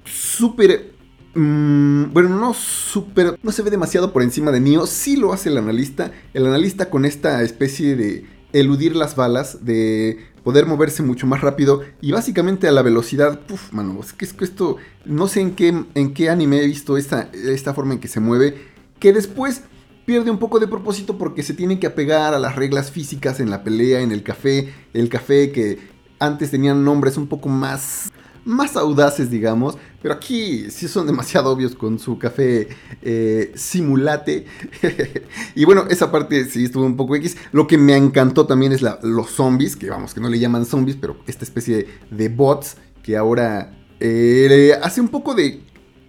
súper 0.04 0.92
Mm, 1.34 2.12
bueno, 2.12 2.28
no 2.28 2.54
súper. 2.54 3.38
No 3.42 3.52
se 3.52 3.62
ve 3.62 3.70
demasiado 3.70 4.12
por 4.12 4.22
encima 4.22 4.50
de 4.50 4.60
Neo. 4.60 4.86
Sí 4.86 5.16
lo 5.16 5.32
hace 5.32 5.48
el 5.48 5.58
analista. 5.58 6.12
El 6.34 6.46
analista 6.46 6.90
con 6.90 7.04
esta 7.04 7.42
especie 7.42 7.96
de 7.96 8.26
eludir 8.52 8.94
las 8.96 9.16
balas, 9.16 9.64
de 9.64 10.18
poder 10.44 10.66
moverse 10.66 11.02
mucho 11.02 11.26
más 11.26 11.40
rápido 11.40 11.82
y 12.00 12.12
básicamente 12.12 12.68
a 12.68 12.72
la 12.72 12.82
velocidad. 12.82 13.40
Puf, 13.40 13.72
mano, 13.72 13.98
es 14.00 14.12
que, 14.12 14.24
es 14.24 14.34
esto. 14.40 14.76
No 15.04 15.28
sé 15.28 15.40
en 15.40 15.54
qué, 15.54 15.84
en 15.94 16.14
qué 16.14 16.30
anime 16.30 16.62
he 16.62 16.66
visto 16.66 16.96
esta, 16.96 17.30
esta 17.32 17.74
forma 17.74 17.94
en 17.94 18.00
que 18.00 18.08
se 18.08 18.20
mueve. 18.20 18.70
Que 18.98 19.12
después 19.12 19.62
pierde 20.04 20.30
un 20.30 20.38
poco 20.38 20.60
de 20.60 20.68
propósito 20.68 21.16
porque 21.16 21.42
se 21.42 21.54
tiene 21.54 21.78
que 21.78 21.86
apegar 21.86 22.34
a 22.34 22.38
las 22.38 22.56
reglas 22.56 22.90
físicas 22.90 23.40
en 23.40 23.50
la 23.50 23.64
pelea, 23.64 24.00
en 24.00 24.12
el 24.12 24.22
café. 24.22 24.72
El 24.92 25.08
café 25.08 25.50
que 25.50 25.78
antes 26.18 26.50
tenían 26.50 26.84
nombres 26.84 27.16
un 27.16 27.26
poco 27.26 27.48
más 27.48 28.12
más 28.44 28.76
audaces, 28.76 29.30
digamos, 29.30 29.76
pero 30.00 30.14
aquí 30.14 30.70
sí 30.70 30.88
son 30.88 31.06
demasiado 31.06 31.50
obvios 31.50 31.74
con 31.74 31.98
su 31.98 32.18
café 32.18 32.68
eh, 33.02 33.52
simulate. 33.54 34.46
y 35.54 35.64
bueno, 35.64 35.84
esa 35.88 36.10
parte 36.10 36.44
sí 36.46 36.64
estuvo 36.64 36.84
un 36.84 36.96
poco 36.96 37.16
X. 37.16 37.36
Lo 37.52 37.66
que 37.66 37.78
me 37.78 37.96
encantó 37.96 38.46
también 38.46 38.72
es 38.72 38.82
los 38.82 39.30
zombies, 39.30 39.76
que 39.76 39.90
vamos, 39.90 40.14
que 40.14 40.20
no 40.20 40.28
le 40.28 40.38
llaman 40.38 40.66
zombies, 40.66 40.96
pero 41.00 41.16
esta 41.26 41.44
especie 41.44 41.86
de, 42.10 42.28
bots 42.28 42.76
que 43.02 43.16
ahora 43.16 43.76
eh, 44.00 44.72
hace 44.82 45.00
un 45.00 45.08
poco 45.08 45.34
de... 45.34 45.60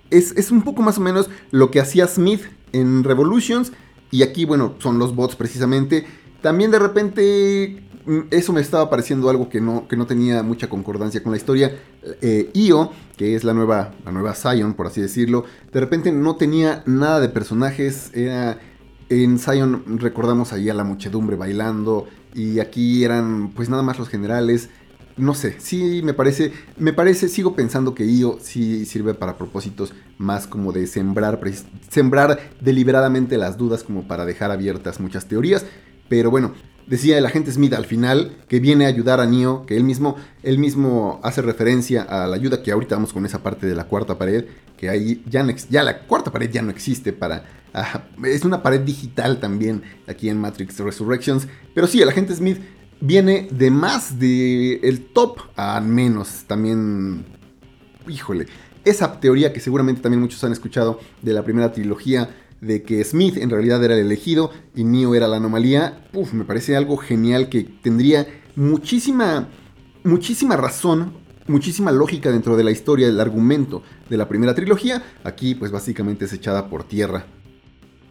Es, 0.10 0.32
es 0.38 0.52
un 0.52 0.62
poco 0.62 0.82
más 0.82 0.98
o 0.98 1.02
menos 1.02 1.30
lo 1.52 1.72
que 1.72 1.80
hacía 1.80 2.08
Smith 2.08 2.42
en 2.72 3.04
Revolutions. 3.04 3.72
Y 4.12 4.22
aquí, 4.22 4.46
bueno, 4.46 4.76
son 4.80 5.00
los 5.00 5.16
bots 5.16 5.36
precisamente. 5.36 6.06
También 6.44 6.70
de 6.70 6.78
repente 6.78 7.84
Mm, 8.06 8.20
eso 8.32 8.52
me 8.52 8.60
estaba 8.60 8.90
pareciendo 8.90 9.30
algo 9.30 9.48
que 9.48 9.62
no, 9.62 9.88
que 9.88 9.96
no 9.96 10.06
tenía 10.06 10.44
mucha 10.44 10.70
concordancia 10.70 11.24
con 11.24 11.32
la 11.32 11.38
historia. 11.38 11.78
Eh, 12.22 12.50
Io, 12.54 12.92
que 13.18 13.36
es 13.36 13.44
la 13.44 13.54
nueva, 13.54 13.94
la 14.04 14.12
nueva 14.12 14.34
Zion, 14.36 14.74
por 14.74 14.88
así 14.88 15.02
decirlo, 15.02 15.46
de 15.72 15.80
repente 15.80 16.12
no 16.12 16.36
tenía 16.36 16.84
nada 16.86 17.20
de 17.20 17.30
personajes. 17.30 18.12
Era, 18.14 18.60
en 19.10 19.40
Zion 19.40 20.00
recordamos 20.00 20.54
ahí 20.54 20.70
a 20.70 20.74
la 20.74 20.84
muchedumbre 20.84 21.36
bailando 21.38 22.08
y 22.34 22.60
aquí 22.60 23.04
eran 23.04 23.52
pues 23.56 23.70
nada 23.70 23.84
más 23.84 23.98
los 24.00 24.10
generales. 24.10 24.70
No 25.16 25.36
sé, 25.36 25.56
sí 25.60 26.02
me 26.04 26.14
parece, 26.16 26.52
me 26.78 26.92
parece, 26.92 27.30
sigo 27.30 27.56
pensando 27.56 27.94
que 27.94 28.04
Io 28.06 28.40
sí 28.42 28.86
sirve 28.86 29.14
para 29.14 29.38
propósitos 29.38 29.94
más 30.18 30.48
como 30.48 30.72
de 30.72 30.88
sembrar, 30.88 31.40
sembrar 31.90 32.40
deliberadamente 32.60 33.38
las 33.38 33.58
dudas 33.58 33.84
como 33.84 34.08
para 34.08 34.26
dejar 34.26 34.52
abiertas 34.52 35.00
muchas 35.00 35.28
teorías. 35.28 35.66
Pero 36.10 36.32
bueno, 36.32 36.54
decía 36.88 37.18
el 37.18 37.26
agente 37.26 37.52
Smith 37.52 37.74
al 37.74 37.86
final 37.86 38.38
que 38.48 38.60
viene 38.60 38.86
a 38.86 38.90
ayudar 38.90 39.20
a 39.20 39.26
Neo, 39.26 39.66
que 39.66 39.76
él 39.78 39.84
mismo, 39.84 40.16
él 40.42 40.58
mismo 40.58 41.20
hace 41.24 41.42
referencia 41.42 42.04
a 42.04 42.28
la 42.28 42.36
ayuda 42.36 42.62
que 42.62 42.72
ahorita 42.72 42.96
vamos 42.96 43.14
con 43.14 43.26
esa 43.26 43.42
parte 43.42 43.68
de 43.68 43.76
la 43.76 43.86
cuarta 43.86 44.18
pared, 44.18 44.46
que 44.78 44.90
ahí 44.90 45.24
ya, 45.30 45.46
ya 45.70 45.84
la 45.84 46.00
cuarta 46.00 46.32
pared 46.32 46.50
ya 46.52 46.62
no 46.62 46.72
existe 46.72 47.14
para... 47.14 47.46
Ah, 47.74 48.04
es 48.26 48.46
una 48.46 48.62
pared 48.62 48.82
digital 48.82 49.40
también 49.40 49.82
aquí 50.08 50.30
en 50.30 50.40
Matrix 50.40 50.80
Resurrections, 50.80 51.48
pero 51.74 51.88
sí, 51.88 52.02
el 52.02 52.10
agente 52.10 52.36
Smith 52.36 52.60
viene 53.00 53.48
de 53.52 53.72
más 53.72 54.20
de 54.20 54.76
el 54.84 55.06
top 55.06 55.40
a 55.56 55.80
menos 55.82 56.44
también... 56.48 57.26
Híjole, 58.08 58.48
esa 58.86 59.20
teoría 59.20 59.54
que 59.54 59.62
seguramente 59.62 60.02
también 60.02 60.22
muchos 60.22 60.44
han 60.44 60.52
escuchado 60.52 61.00
de 61.22 61.34
la 61.34 61.44
primera 61.44 61.72
trilogía 61.72 62.30
de 62.64 62.84
que 62.84 63.04
Smith 63.04 63.38
en 63.38 63.50
realidad 63.50 63.84
era 63.84 63.94
el 63.94 64.02
elegido 64.02 64.52
y 64.76 64.84
Neo 64.84 65.16
era 65.16 65.28
la 65.28 65.38
anomalía, 65.38 66.08
uf, 66.14 66.34
me 66.34 66.46
parece 66.46 66.76
algo 66.76 66.98
genial 66.98 67.50
que 67.50 67.64
tendría 67.64 68.28
muchísima, 68.56 69.50
muchísima 70.04 70.56
razón, 70.56 71.14
muchísima 71.48 71.92
lógica 71.92 72.32
dentro 72.32 72.56
de 72.56 72.64
la 72.64 72.72
historia, 72.72 73.08
del 73.08 73.20
argumento 73.20 73.84
de 74.10 74.18
la 74.18 74.28
primera 74.28 74.56
trilogía. 74.56 75.04
Aquí 75.24 75.56
pues 75.56 75.72
básicamente 75.72 76.26
es 76.26 76.34
echada 76.34 76.70
por 76.70 76.84
tierra. 76.84 77.26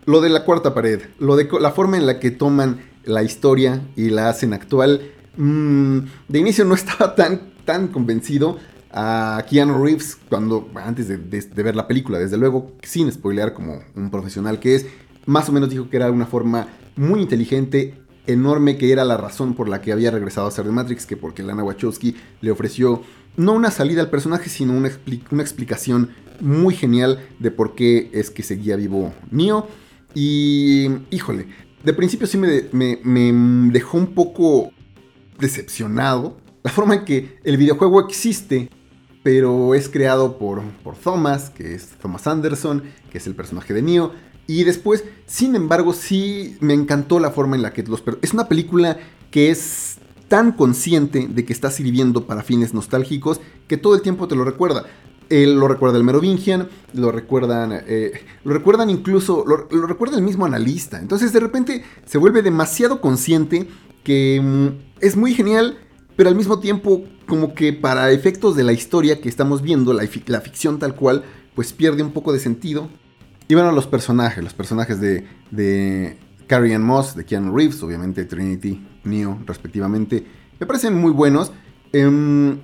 Lo 0.04 0.20
de 0.20 0.30
la 0.30 0.44
cuarta 0.44 0.74
pared, 0.74 1.00
lo 1.18 1.36
de 1.36 1.48
la 1.60 1.70
forma 1.70 1.96
en 1.96 2.06
la 2.06 2.18
que 2.18 2.30
toman 2.30 2.80
la 3.04 3.22
historia 3.22 3.82
y 3.96 4.10
la 4.10 4.28
hacen 4.28 4.52
actual, 4.52 5.12
mm, 5.36 5.98
de 6.28 6.38
inicio 6.38 6.64
no 6.64 6.74
estaba 6.76 7.14
tan, 7.14 7.52
tan 7.64 7.88
convencido 7.88 8.58
a 8.92 9.44
Keanu 9.48 9.82
Reeves 9.82 10.18
cuando 10.28 10.68
antes 10.74 11.08
de, 11.08 11.16
ver 11.62 11.76
la 11.76 11.88
película, 11.88 12.18
desde 12.18 12.36
luego, 12.36 12.72
sin 12.82 13.10
spoilear 13.10 13.54
como 13.54 13.80
un 13.94 14.10
profesional 14.10 14.58
que 14.60 14.74
es, 14.74 14.86
más 15.26 15.48
o 15.48 15.52
menos 15.52 15.70
dijo 15.70 15.88
que 15.88 15.96
era 15.96 16.10
una 16.10 16.26
forma 16.26 16.68
muy 16.96 17.20
inteligente, 17.20 17.94
enorme, 18.26 18.76
que 18.76 18.92
era 18.92 19.04
la 19.04 19.16
razón 19.16 19.54
por 19.54 19.68
la 19.68 19.80
que 19.80 19.92
había 19.92 20.10
regresado 20.10 20.46
a 20.46 20.50
ser 20.50 20.64
de 20.64 20.72
Matrix, 20.72 21.06
que 21.06 21.16
porque 21.16 21.42
Lana 21.42 21.64
Wachowski 21.64 22.16
le 22.40 22.50
ofreció 22.50 23.02
no 23.36 23.52
una 23.52 23.70
salida 23.70 24.02
al 24.02 24.10
personaje, 24.10 24.50
sino 24.50 24.74
una, 24.74 24.90
una 25.30 25.42
explicación 25.42 26.10
muy 26.40 26.74
genial 26.74 27.20
de 27.38 27.50
por 27.50 27.74
qué 27.74 28.10
es 28.12 28.30
que 28.30 28.42
seguía 28.42 28.76
vivo 28.76 29.12
Neo. 29.30 29.66
Y, 30.14 30.88
híjole, 31.10 31.46
de 31.82 31.92
principio 31.92 32.26
sí 32.26 32.38
me, 32.38 33.72
dejó 33.72 33.98
un 33.98 34.14
poco 34.14 34.70
decepcionado 35.38 36.36
la 36.62 36.70
forma 36.70 36.94
en 36.94 37.04
que 37.04 37.38
el 37.42 37.56
videojuego 37.56 38.00
existe 38.00 38.70
pero 39.22 39.74
es 39.74 39.88
creado 39.88 40.38
por, 40.38 40.62
por 40.82 40.96
Thomas, 40.96 41.50
que 41.50 41.74
es 41.74 41.90
Thomas 42.00 42.26
Anderson, 42.26 42.82
que 43.10 43.18
es 43.18 43.26
el 43.26 43.34
personaje 43.34 43.72
de 43.72 43.82
Neo. 43.82 44.12
Y 44.46 44.64
después, 44.64 45.04
sin 45.26 45.54
embargo, 45.54 45.92
sí 45.92 46.56
me 46.60 46.74
encantó 46.74 47.20
la 47.20 47.30
forma 47.30 47.56
en 47.56 47.62
la 47.62 47.72
que 47.72 47.82
los... 47.84 48.02
Es 48.22 48.32
una 48.32 48.48
película 48.48 48.98
que 49.30 49.50
es 49.50 49.98
tan 50.28 50.52
consciente 50.52 51.28
de 51.28 51.44
que 51.44 51.52
está 51.52 51.70
sirviendo 51.70 52.26
para 52.26 52.42
fines 52.42 52.74
nostálgicos 52.74 53.40
que 53.68 53.76
todo 53.76 53.94
el 53.94 54.02
tiempo 54.02 54.28
te 54.28 54.34
lo 54.34 54.44
recuerda. 54.44 54.84
Él 55.28 55.54
lo 55.54 55.68
recuerda 55.68 55.96
el 55.96 56.04
Merovingian, 56.04 56.68
lo 56.94 57.12
recuerdan, 57.12 57.72
eh, 57.86 58.12
lo 58.44 58.52
recuerdan 58.52 58.90
incluso, 58.90 59.44
lo, 59.46 59.68
lo, 59.70 59.86
recuerda 59.86 60.16
el 60.16 60.22
mismo 60.22 60.44
analista. 60.44 60.98
Entonces 60.98 61.32
de 61.32 61.40
repente 61.40 61.84
se 62.04 62.18
vuelve 62.18 62.42
demasiado 62.42 63.00
consciente 63.00 63.68
que 64.04 64.40
mm, 64.42 64.68
es 65.00 65.16
muy 65.16 65.34
genial 65.34 65.78
pero 66.16 66.28
al 66.28 66.34
mismo 66.34 66.60
tiempo 66.60 67.04
como 67.26 67.54
que 67.54 67.72
para 67.72 68.10
efectos 68.10 68.56
de 68.56 68.64
la 68.64 68.72
historia 68.72 69.20
que 69.20 69.28
estamos 69.28 69.62
viendo, 69.62 69.92
la, 69.92 70.06
ficción 70.06 70.78
tal 70.78 70.94
cual, 70.94 71.24
pues 71.54 71.72
pierde 71.72 72.02
un 72.02 72.12
poco 72.12 72.32
de 72.32 72.38
sentido. 72.38 72.88
Y 73.48 73.54
bueno, 73.54 73.72
los 73.72 73.86
personajes, 73.86 74.42
los 74.42 74.54
personajes 74.54 75.00
de, 75.00 75.26
de 75.50 76.16
Carrie 76.46 76.74
Ann 76.74 76.82
Moss, 76.82 77.16
de 77.16 77.24
Keanu 77.24 77.56
Reeves, 77.56 77.82
obviamente 77.82 78.24
Trinity, 78.24 78.86
Neo, 79.04 79.38
respectivamente, 79.46 80.24
me 80.60 80.66
parecen 80.66 80.94
muy 80.94 81.12
buenos. 81.12 81.52
Em, 81.92 82.58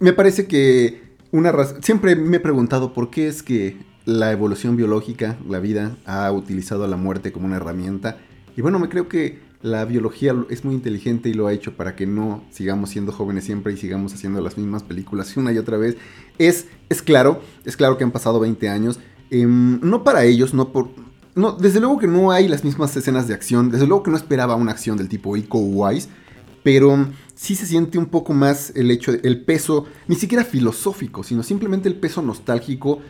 me 0.00 0.12
parece 0.12 0.46
que 0.46 1.16
una 1.30 1.52
siempre 1.82 2.16
me 2.16 2.38
he 2.38 2.40
preguntado 2.40 2.92
por 2.92 3.10
qué 3.10 3.28
es 3.28 3.42
que 3.42 3.76
la 4.04 4.32
evolución 4.32 4.76
biológica, 4.76 5.36
la 5.46 5.60
vida, 5.60 5.96
ha 6.06 6.32
utilizado 6.32 6.86
la 6.86 6.96
muerte 6.96 7.30
como 7.30 7.46
una 7.46 7.56
herramienta. 7.56 8.16
Y 8.56 8.62
bueno, 8.62 8.78
me 8.78 8.88
creo 8.88 9.08
que 9.08 9.38
la 9.62 9.84
biología 9.84 10.34
es 10.50 10.64
muy 10.64 10.74
inteligente 10.74 11.28
y 11.28 11.34
lo 11.34 11.48
ha 11.48 11.52
hecho 11.52 11.76
para 11.76 11.96
que 11.96 12.06
no 12.06 12.44
sigamos 12.50 12.90
siendo 12.90 13.12
jóvenes 13.12 13.44
siempre 13.44 13.72
y 13.72 13.76
sigamos 13.76 14.14
haciendo 14.14 14.40
las 14.40 14.56
mismas 14.56 14.84
películas 14.84 15.36
una 15.36 15.52
y 15.52 15.58
otra 15.58 15.76
vez. 15.76 15.96
Es, 16.38 16.66
es 16.88 17.02
claro, 17.02 17.42
es 17.64 17.76
claro 17.76 17.98
que 17.98 18.04
han 18.04 18.12
pasado 18.12 18.38
20 18.38 18.68
años. 18.68 19.00
Em, 19.30 19.80
no 19.82 20.04
para 20.04 20.24
ellos, 20.24 20.54
no 20.54 20.70
por... 20.70 20.90
No, 21.34 21.52
desde 21.52 21.80
luego 21.80 21.98
que 21.98 22.06
no 22.06 22.30
hay 22.30 22.48
las 22.48 22.64
mismas 22.64 22.96
escenas 22.96 23.26
de 23.26 23.34
acción. 23.34 23.70
Desde 23.70 23.86
luego 23.86 24.04
que 24.04 24.10
no 24.10 24.16
esperaba 24.16 24.54
una 24.54 24.72
acción 24.72 24.96
del 24.96 25.08
tipo 25.08 25.36
Ico 25.36 25.58
Wise. 25.58 26.08
Pero 26.62 27.08
sí 27.34 27.54
se 27.54 27.66
siente 27.66 27.98
un 27.98 28.06
poco 28.06 28.34
más 28.34 28.72
el 28.76 28.90
hecho, 28.90 29.12
el 29.12 29.44
peso, 29.44 29.86
ni 30.06 30.16
siquiera 30.16 30.44
filosófico, 30.44 31.22
sino 31.22 31.42
simplemente 31.42 31.88
el 31.88 31.94
peso 31.94 32.20
nostálgico 32.20 33.00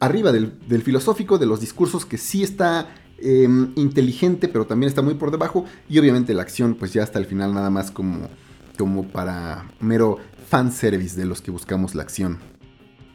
arriba 0.00 0.32
del, 0.32 0.52
del 0.68 0.82
filosófico, 0.82 1.38
de 1.38 1.46
los 1.46 1.60
discursos 1.60 2.06
que 2.06 2.18
sí 2.18 2.42
está 2.42 2.88
Em, 3.24 3.70
inteligente, 3.76 4.48
pero 4.48 4.66
también 4.66 4.88
está 4.88 5.00
muy 5.00 5.14
por 5.14 5.30
debajo. 5.30 5.64
Y 5.88 5.98
obviamente 6.00 6.34
la 6.34 6.42
acción, 6.42 6.74
pues 6.74 6.92
ya 6.92 7.04
hasta 7.04 7.20
el 7.20 7.26
final 7.26 7.54
nada 7.54 7.70
más 7.70 7.92
como, 7.92 8.28
como 8.76 9.06
para 9.06 9.70
mero 9.78 10.18
fanservice 10.48 11.16
de 11.16 11.24
los 11.24 11.40
que 11.40 11.52
buscamos 11.52 11.94
la 11.94 12.02
acción. 12.02 12.38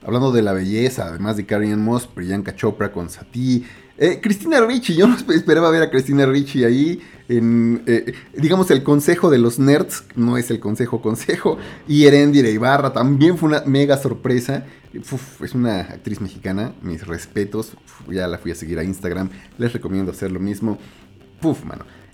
Hablando 0.05 0.31
de 0.31 0.41
la 0.41 0.53
belleza, 0.53 1.07
además 1.07 1.35
de 1.35 1.45
Carrie 1.45 1.75
Moss, 1.75 2.07
Priyanka 2.07 2.55
Chopra 2.55 2.93
con 2.93 3.09
Sati. 3.09 3.65
Eh, 3.97 4.19
Cristina 4.21 4.61
Ricci, 4.61 4.95
yo 4.95 5.07
no 5.07 5.15
esperaba 5.33 5.71
ver 5.71 5.83
a 5.83 5.89
Cristina 5.89 6.25
Ricci 6.25 6.63
ahí 6.63 7.01
eh, 7.29 8.13
digamos, 8.35 8.71
el 8.71 8.81
consejo 8.83 9.29
de 9.29 9.37
los 9.37 9.59
nerds, 9.59 10.05
no 10.15 10.37
es 10.37 10.49
el 10.49 10.59
consejo 10.59 11.01
consejo. 11.01 11.57
Y 11.87 12.05
Erendira 12.05 12.47
Ibarra 12.47 12.93
también 12.93 13.37
fue 13.37 13.49
una 13.49 13.63
mega 13.65 13.97
sorpresa 13.97 14.65
es 14.93 15.53
una 15.53 15.81
actriz 15.81 16.21
mexicana, 16.21 16.73
mis 16.81 17.05
respetos. 17.05 17.73
ya 18.09 18.27
la 18.27 18.37
fui 18.37 18.51
a 18.51 18.55
seguir 18.55 18.79
a 18.79 18.83
Instagram. 18.83 19.29
Les 19.57 19.73
recomiendo 19.73 20.11
hacer 20.11 20.31
lo 20.31 20.39
mismo. 20.39 20.77
Puf. 21.41 21.59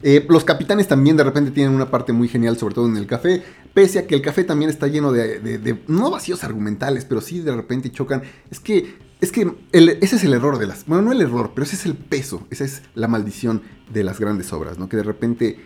Eh, 0.01 0.25
los 0.27 0.43
capitanes 0.43 0.87
también 0.87 1.15
de 1.15 1.23
repente 1.23 1.51
tienen 1.51 1.73
una 1.73 1.89
parte 1.89 2.11
muy 2.11 2.27
genial, 2.27 2.57
sobre 2.57 2.75
todo 2.75 2.87
en 2.87 2.97
el 2.97 3.07
café. 3.07 3.41
Pese 3.73 3.99
a 3.99 4.07
que 4.07 4.15
el 4.15 4.21
café 4.21 4.43
también 4.43 4.69
está 4.69 4.87
lleno 4.87 5.11
de, 5.11 5.79
no 5.87 6.11
vacíos 6.11 6.43
argumentales, 6.43 7.05
pero 7.05 7.21
sí 7.21 7.39
de 7.39 7.55
repente 7.55 7.91
chocan. 7.91 8.23
Es 8.51 8.59
que, 8.59 8.95
es 9.23 9.31
que 9.31 9.53
ese 9.71 10.17
es 10.17 10.23
el 10.23 10.33
error 10.33 10.59
de 10.59 10.67
las. 10.67 10.85
Bueno, 10.85 11.03
no 11.03 11.11
el 11.13 11.21
error, 11.21 11.51
pero 11.55 11.63
ese 11.63 11.75
es 11.75 11.85
el 11.85 11.95
peso, 11.95 12.45
esa 12.49 12.65
es 12.65 12.81
la 12.93 13.07
maldición 13.07 13.61
de 13.91 14.03
las 14.03 14.19
grandes 14.19 14.51
obras, 14.51 14.77
¿no? 14.77 14.89
Que 14.89 14.97
de 14.97 15.03
repente, 15.03 15.59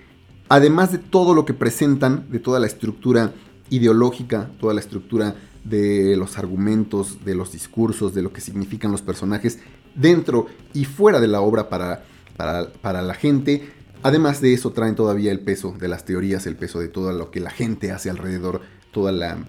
además 0.48 0.92
de 0.92 1.00
todo 1.00 1.34
lo 1.34 1.44
que 1.44 1.54
presentan, 1.54 2.28
de 2.30 2.40
toda 2.40 2.60
la 2.60 2.68
estructura 2.68 3.34
ideológica, 3.70 4.52
toda 4.60 4.76
la 4.76 4.80
estructura 4.80 5.36
de 5.64 6.16
los 6.18 6.38
argumentos, 6.38 7.26
de 7.26 7.34
los 7.34 7.52
discursos, 7.52 8.14
de 8.14 8.22
lo 8.22 8.32
que 8.32 8.42
significan 8.42 8.92
los 8.92 9.02
personajes 9.02 9.60
dentro 9.96 10.46
y 10.74 10.86
fuera 10.86 11.20
de 11.20 11.28
la 11.28 11.42
obra 11.42 11.68
para, 11.68 12.04
para, 12.38 13.02
la 13.02 13.14
gente. 13.16 13.70
Además 14.04 14.40
de 14.40 14.54
eso 14.54 14.72
traen 14.72 14.96
todavía 14.96 15.32
el 15.32 15.40
peso 15.40 15.76
de 15.78 15.88
las 15.88 16.06
teorías, 16.06 16.46
el 16.46 16.56
peso 16.56 16.80
de 16.80 16.90
todo 16.90 17.12
lo 17.12 17.32
que 17.32 17.40
la 17.40 17.50
gente 17.50 17.92
hace 17.92 18.12
alrededor, 18.12 18.62
toda 18.92 19.12
la, 19.12 19.40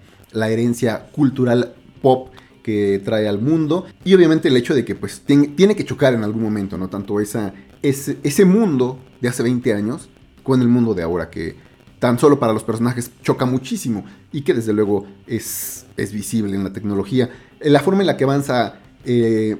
herencia 0.48 1.10
cultural 1.12 1.74
pop 2.00 2.30
que 2.68 3.00
trae 3.02 3.26
al 3.26 3.40
mundo 3.40 3.86
y 4.04 4.12
obviamente 4.12 4.48
el 4.48 4.56
hecho 4.58 4.74
de 4.74 4.84
que 4.84 4.94
pues 4.94 5.22
tiene 5.22 5.74
que 5.74 5.86
chocar 5.86 6.12
en 6.12 6.22
algún 6.22 6.42
momento, 6.42 6.76
¿no? 6.76 6.90
Tanto 6.90 7.18
esa, 7.18 7.54
ese, 7.80 8.18
ese 8.22 8.44
mundo 8.44 8.98
de 9.22 9.28
hace 9.30 9.42
20 9.42 9.72
años 9.72 10.10
con 10.42 10.60
el 10.60 10.68
mundo 10.68 10.92
de 10.92 11.02
ahora 11.02 11.30
que 11.30 11.56
tan 11.98 12.18
solo 12.18 12.38
para 12.38 12.52
los 12.52 12.64
personajes 12.64 13.10
choca 13.22 13.46
muchísimo 13.46 14.04
y 14.32 14.42
que 14.42 14.52
desde 14.52 14.74
luego 14.74 15.06
es, 15.26 15.86
es 15.96 16.12
visible 16.12 16.54
en 16.56 16.62
la 16.62 16.74
tecnología. 16.74 17.30
La 17.62 17.80
forma 17.80 18.02
en 18.02 18.08
la 18.08 18.18
que 18.18 18.24
avanza 18.24 18.80
eh, 19.06 19.56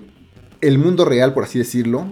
el 0.60 0.76
mundo 0.76 1.06
real, 1.06 1.32
por 1.32 1.44
así 1.44 1.58
decirlo, 1.58 2.08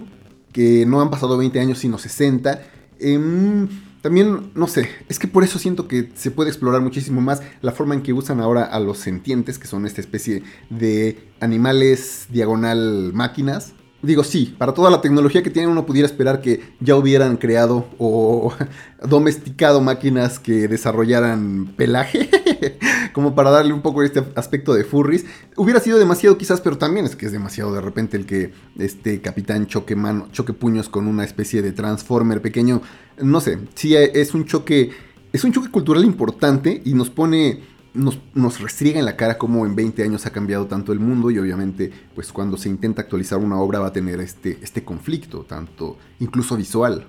que 0.51 0.83
no 0.87 0.99
han 0.99 1.11
pasado 1.11 1.37
20 1.37 1.59
años 1.59 1.77
sino 1.77 1.99
60, 1.99 2.59
em, 2.99 3.67
también, 4.07 4.51
no 4.55 4.67
sé, 4.67 4.89
es 5.09 5.19
que 5.19 5.27
por 5.27 5.43
eso 5.43 5.59
siento 5.59 5.89
que 5.89 6.09
se 6.15 6.31
puede 6.31 6.49
explorar 6.49 6.79
muchísimo 6.79 7.19
más 7.19 7.41
la 7.61 7.73
forma 7.73 7.93
en 7.93 8.03
que 8.03 8.13
usan 8.13 8.39
ahora 8.39 8.63
a 8.63 8.79
los 8.79 8.99
sentientes, 8.99 9.59
que 9.59 9.67
son 9.67 9.85
esta 9.85 9.99
especie 9.99 10.43
de 10.69 11.27
animales 11.41 12.27
diagonal 12.29 13.11
máquinas, 13.13 13.73
Digo, 14.01 14.23
sí, 14.23 14.55
para 14.57 14.75
toda 14.75 14.91
la 14.91 15.01
tecnología 15.01 15.41
que 15.41 15.49
tienen 15.49 15.71
uno 15.71 15.87
pudiera 15.87 16.05
esperar 16.05 16.39
que 16.39 16.61
ya 16.79 16.95
hubieran 16.95 17.35
creado 17.35 17.87
o 17.97 18.53
domesticado 19.03 19.81
máquinas 19.81 20.37
que 20.39 20.67
desarrollaran 20.67 21.73
pelaje, 21.75 22.29
como 23.17 23.33
para 23.33 23.49
darle 23.49 23.73
un 23.73 23.81
poco 23.81 24.03
este 24.03 24.23
aspecto 24.35 24.75
de 24.75 24.83
furries. 24.83 25.25
Hubiera 25.55 25.79
sido 25.79 25.97
demasiado 25.97 26.37
quizás, 26.37 26.61
pero 26.61 26.77
también 26.77 27.07
es 27.07 27.15
que 27.15 27.25
es 27.25 27.31
demasiado 27.31 27.73
de 27.73 27.81
repente 27.81 28.15
el 28.15 28.27
que 28.27 28.53
este 28.77 29.21
capitán 29.21 29.65
choque, 29.65 29.95
mano, 29.95 30.27
choque 30.31 30.53
puños 30.53 30.87
con 30.87 31.07
una 31.07 31.23
especie 31.23 31.63
de 31.63 31.71
transformer 31.71 32.43
pequeño. 32.43 32.83
No 33.19 33.41
sé, 33.41 33.57
sí 33.73 33.95
es 33.95 34.35
un 34.35 34.45
choque, 34.45 34.91
es 35.33 35.43
un 35.43 35.51
choque 35.51 35.71
cultural 35.71 36.05
importante 36.05 36.79
y 36.85 36.93
nos 36.93 37.09
pone 37.09 37.63
nos, 37.95 38.19
nos, 38.35 38.61
restriega 38.61 38.99
en 38.99 39.05
la 39.05 39.15
cara 39.15 39.39
cómo 39.39 39.65
en 39.65 39.75
20 39.75 40.03
años 40.03 40.27
ha 40.27 40.29
cambiado 40.29 40.67
tanto 40.67 40.93
el 40.93 40.99
mundo 40.99 41.31
y 41.31 41.39
obviamente 41.39 41.91
pues 42.13 42.31
cuando 42.31 42.55
se 42.55 42.69
intenta 42.69 43.01
actualizar 43.01 43.39
una 43.39 43.57
obra 43.57 43.79
va 43.79 43.87
a 43.87 43.93
tener 43.93 44.21
este, 44.21 44.59
este 44.61 44.83
conflicto, 44.83 45.39
tanto 45.39 45.97
incluso 46.19 46.55
visual. 46.55 47.07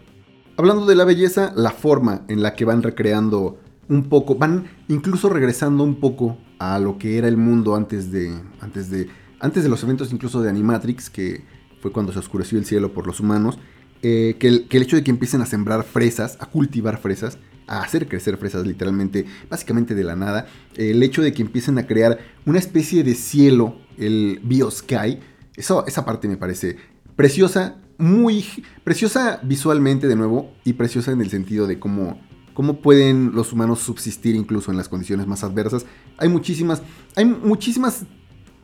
Hablando 0.56 0.86
de 0.86 0.94
la 0.94 1.04
belleza, 1.04 1.52
la 1.54 1.70
forma 1.70 2.22
en 2.28 2.42
la 2.42 2.54
que 2.54 2.64
van 2.64 2.82
recreando 2.82 3.58
un 3.88 4.08
poco, 4.08 4.34
van 4.34 4.64
incluso 4.88 5.28
regresando 5.28 5.84
un 5.84 5.96
poco 5.96 6.38
a 6.58 6.78
lo 6.78 6.98
que 6.98 7.18
era 7.18 7.28
el 7.28 7.36
mundo 7.36 7.74
antes 7.74 8.10
de, 8.12 8.34
antes 8.60 8.90
de, 8.90 9.08
antes 9.40 9.62
de 9.62 9.68
los 9.68 9.82
eventos 9.82 10.12
incluso 10.12 10.42
de 10.42 10.50
Animatrix, 10.50 11.10
que 11.10 11.44
fue 11.80 11.92
cuando 11.92 12.12
se 12.12 12.18
oscureció 12.18 12.58
el 12.58 12.64
cielo 12.64 12.92
por 12.92 13.06
los 13.06 13.20
humanos, 13.20 13.58
eh, 14.02 14.36
que, 14.38 14.48
el, 14.48 14.68
que 14.68 14.76
el 14.76 14.82
hecho 14.84 14.96
de 14.96 15.04
que 15.04 15.10
empiecen 15.10 15.40
a 15.40 15.46
sembrar 15.46 15.84
fresas, 15.84 16.36
a 16.40 16.46
cultivar 16.46 16.98
fresas, 16.98 17.38
a 17.66 17.82
hacer 17.82 18.08
crecer 18.08 18.36
fresas 18.38 18.66
literalmente, 18.66 19.26
básicamente 19.48 19.94
de 19.94 20.04
la 20.04 20.16
nada. 20.16 20.46
El 20.74 21.02
hecho 21.02 21.22
de 21.22 21.32
que 21.32 21.42
empiecen 21.42 21.78
a 21.78 21.86
crear 21.86 22.18
una 22.46 22.58
especie 22.58 23.04
de 23.04 23.14
cielo, 23.14 23.76
el 23.96 24.40
Biosky, 24.42 25.18
eso, 25.54 25.86
esa 25.86 26.04
parte 26.04 26.28
me 26.28 26.36
parece 26.36 26.76
preciosa, 27.14 27.76
muy 27.98 28.44
preciosa 28.84 29.40
visualmente 29.42 30.08
de 30.08 30.16
nuevo 30.16 30.52
y 30.64 30.74
preciosa 30.74 31.12
en 31.12 31.20
el 31.20 31.30
sentido 31.30 31.66
de 31.66 31.78
cómo, 31.78 32.20
cómo 32.58 32.80
pueden 32.80 33.36
los 33.36 33.52
humanos 33.52 33.78
subsistir 33.78 34.34
incluso 34.34 34.72
en 34.72 34.76
las 34.76 34.88
condiciones 34.88 35.28
más 35.28 35.44
adversas. 35.44 35.86
Hay 36.16 36.28
muchísimas, 36.28 36.82
hay 37.14 37.24
muchísimas 37.24 38.02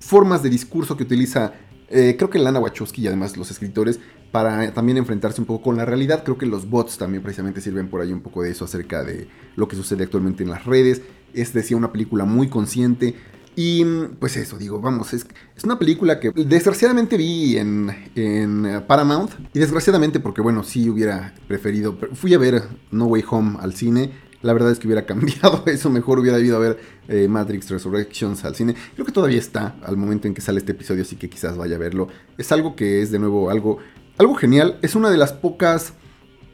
formas 0.01 0.43
de 0.43 0.51
discurso 0.51 0.97
que 0.97 1.05
utiliza 1.05 1.53
eh, 1.89 2.17
creo 2.19 2.29
que 2.29 2.41
Lana 2.41 2.59
Wachowski 2.59 3.03
y 3.03 3.07
además 3.07 3.37
los 3.37 3.53
escritores 3.53 4.01
para 4.33 4.75
también 4.75 4.99
enfrentarse 4.99 5.41
un 5.41 5.47
poco 5.47 5.63
con 5.63 5.77
la 5.77 5.85
realidad. 5.85 6.25
Creo 6.25 6.37
que 6.37 6.45
los 6.45 6.69
bots 6.69 6.99
también 6.99 7.23
precisamente 7.23 7.61
sirven 7.61 7.89
por 7.89 8.01
ahí 8.01 8.13
un 8.13 8.21
poco 8.21 8.43
de 8.43 8.51
eso 8.51 8.65
acerca 8.65 9.05
de 9.05 9.29
lo 9.55 9.69
que 9.69 9.77
sucede 9.77 10.03
actualmente 10.03 10.43
en 10.43 10.51
las 10.51 10.65
redes. 10.65 11.03
Es 11.33 11.53
decía 11.53 11.77
una 11.77 11.93
película 11.93 12.25
muy 12.25 12.49
consciente. 12.49 13.15
Y 13.57 13.85
pues 14.19 14.37
eso, 14.37 14.59
digo, 14.59 14.81
vamos, 14.81 15.13
es, 15.13 15.27
es 15.57 15.65
una 15.65 15.79
película 15.79 16.19
que 16.19 16.31
desgraciadamente 16.31 17.17
vi 17.17 17.57
en, 17.57 17.91
en, 18.15 18.83
Paramount. 18.87 19.31
Y 19.53 19.59
desgraciadamente 19.59 20.21
porque, 20.21 20.41
bueno, 20.41 20.65
sí 20.65 20.91
hubiera 20.91 21.35
preferido, 21.47 21.97
fui 22.15 22.35
a 22.35 22.39
ver 22.39 22.63
No 22.91 23.07
Way 23.07 23.25
Home 23.31 23.59
al 23.61 23.75
cine. 23.75 24.11
La 24.43 24.53
verdad 24.53 24.73
es 24.73 24.79
que 24.79 24.87
hubiera 24.87 25.07
cambiado 25.07 25.63
eso, 25.67 25.89
mejor 25.89 26.19
hubiera 26.19 26.39
ido 26.39 26.57
a 26.57 26.61
ver 26.61 26.81
eh, 27.09 27.29
Matrix 27.29 27.71
Resurrections 27.71 28.45
al 28.45 28.55
cine. 28.55 28.75
Creo 28.95 29.07
que 29.07 29.13
todavía 29.13 29.39
está 29.39 29.77
al 29.83 29.97
momento 29.97 30.27
en 30.27 30.35
que 30.35 30.41
sale 30.41 30.59
este 30.59 30.73
episodio, 30.73 31.03
así 31.03 31.17
que 31.17 31.31
quizás 31.31 31.57
vaya 31.57 31.77
a 31.77 31.79
verlo. 31.79 32.09
Es 32.37 32.51
algo 32.53 32.75
que 32.75 33.03
es 33.03 33.11
de 33.11 33.19
nuevo 33.19 33.51
algo 33.51 33.79
algo 34.19 34.35
genial, 34.35 34.79
es 34.83 34.95
una 34.95 35.11
de 35.11 35.17
las 35.17 35.33
pocas, 35.33 35.93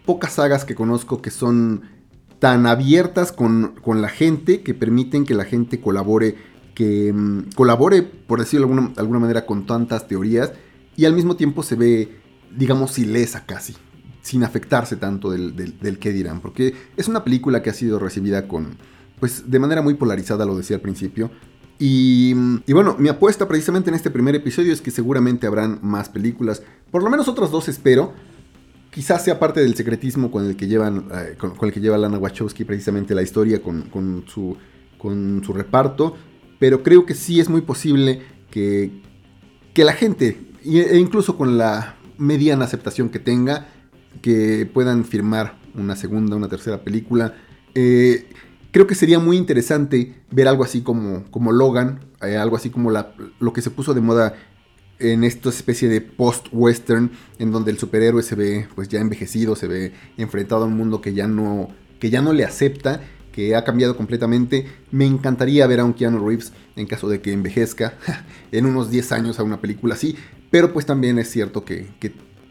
pocas 0.06 0.34
sagas 0.34 0.64
que 0.64 0.74
conozco 0.74 1.20
que 1.20 1.30
son 1.30 1.82
tan 2.38 2.66
abiertas 2.66 3.32
con, 3.32 3.74
la 3.86 4.08
gente, 4.08 4.62
que 4.62 4.72
permiten 4.72 5.26
que 5.26 5.34
la 5.34 5.44
gente 5.44 5.80
colabore, 5.80 6.36
que 6.80 7.12
mm, 7.12 7.50
colabore, 7.54 8.00
por 8.00 8.40
decirlo 8.40 8.66
de 8.66 8.72
alguna, 8.72 8.92
alguna, 8.96 9.18
manera, 9.18 9.44
con 9.44 9.66
tantas 9.66 10.08
teorías, 10.08 10.52
y 10.96 11.04
al 11.04 11.12
mismo 11.12 11.36
tiempo 11.36 11.62
se 11.62 11.76
ve, 11.76 12.16
digamos, 12.56 12.98
ilesa 12.98 13.44
casi, 13.44 13.76
sin 14.22 14.44
afectarse 14.44 14.96
tanto 14.96 15.30
del, 15.30 15.54
del, 15.54 15.98
que 15.98 16.10
dirán, 16.10 16.40
porque 16.40 16.74
es 16.96 17.06
una 17.06 17.22
película 17.22 17.62
que 17.62 17.68
ha 17.68 17.74
sido 17.74 17.98
recibida 17.98 18.48
con, 18.48 18.78
pues, 19.18 19.50
de 19.50 19.58
manera 19.58 19.82
muy 19.82 19.92
polarizada, 19.92 20.46
lo 20.46 20.56
decía 20.56 20.76
al 20.76 20.80
principio, 20.80 21.30
y, 21.78 22.34
bueno, 22.72 22.96
mi 22.98 23.10
apuesta 23.10 23.46
precisamente 23.46 23.90
en 23.90 23.96
este 23.96 24.10
primer 24.10 24.34
episodio 24.34 24.72
es 24.72 24.80
que 24.80 24.90
seguramente 24.90 25.46
habrán 25.46 25.78
más 25.82 26.10
películas. 26.10 26.62
Por 26.90 27.02
lo 27.02 27.08
menos 27.08 27.26
otras 27.26 27.50
dos 27.50 27.68
espero. 27.68 28.12
Quizás 28.90 29.24
sea 29.24 29.38
parte 29.38 29.60
del 29.60 29.74
secretismo 29.74 30.30
con 30.30 30.44
el 30.44 30.56
que 30.56 30.66
llevan, 30.66 31.06
eh, 31.10 31.36
con, 31.38 31.54
el 31.62 31.72
que 31.72 31.80
lleva 31.80 31.96
Lana 31.96 32.18
Wachowski 32.18 32.64
precisamente 32.64 33.14
la 33.14 33.22
historia 33.22 33.62
con, 33.62 34.24
su, 34.26 34.58
con 34.98 35.42
su 35.42 35.54
reparto. 35.54 36.16
Pero 36.60 36.84
creo 36.84 37.04
que 37.04 37.14
sí 37.14 37.40
es 37.40 37.48
muy 37.48 37.62
posible 37.62 38.22
que, 38.50 39.02
que 39.74 39.82
la 39.82 39.94
gente, 39.94 40.38
e 40.64 40.98
incluso 40.98 41.36
con 41.36 41.58
la 41.58 41.96
mediana 42.18 42.66
aceptación 42.66 43.08
que 43.08 43.18
tenga, 43.18 43.66
que 44.22 44.70
puedan 44.72 45.04
firmar 45.04 45.58
una 45.74 45.96
segunda, 45.96 46.36
una 46.36 46.48
tercera 46.48 46.84
película. 46.84 47.34
Eh, 47.74 48.28
creo 48.70 48.86
que 48.86 48.94
sería 48.94 49.18
muy 49.18 49.36
interesante 49.36 50.22
ver 50.30 50.46
algo 50.46 50.62
así 50.62 50.82
como, 50.82 51.24
como 51.30 51.50
Logan, 51.50 52.00
eh, 52.22 52.36
algo 52.36 52.56
así 52.56 52.70
como 52.70 52.90
la, 52.90 53.14
lo 53.40 53.52
que 53.52 53.62
se 53.62 53.70
puso 53.70 53.94
de 53.94 54.00
moda 54.00 54.34
en 54.98 55.24
esta 55.24 55.48
especie 55.48 55.88
de 55.88 56.02
post-western 56.02 57.10
en 57.38 57.52
donde 57.52 57.70
el 57.70 57.78
superhéroe 57.78 58.22
se 58.22 58.34
ve 58.34 58.68
pues 58.74 58.88
ya 58.88 59.00
envejecido, 59.00 59.56
se 59.56 59.66
ve 59.66 59.92
enfrentado 60.18 60.64
a 60.64 60.66
un 60.66 60.76
mundo 60.76 61.00
que 61.00 61.14
ya 61.14 61.26
no, 61.26 61.68
que 61.98 62.10
ya 62.10 62.20
no 62.20 62.32
le 62.32 62.44
acepta, 62.44 63.00
que 63.32 63.54
ha 63.56 63.64
cambiado 63.64 63.96
completamente. 63.96 64.66
Me 64.90 65.06
encantaría 65.06 65.66
ver 65.66 65.80
a 65.80 65.84
un 65.84 65.94
Keanu 65.94 66.26
Reeves 66.26 66.52
en 66.76 66.86
caso 66.86 67.08
de 67.08 67.20
que 67.20 67.32
envejezca 67.32 67.94
en 68.52 68.66
unos 68.66 68.90
10 68.90 69.12
años 69.12 69.38
a 69.38 69.42
una 69.42 69.60
película 69.60 69.94
así, 69.94 70.16
pero 70.50 70.72
pues 70.72 70.86
también 70.86 71.18
es 71.18 71.30
cierto 71.30 71.64
que, 71.64 71.86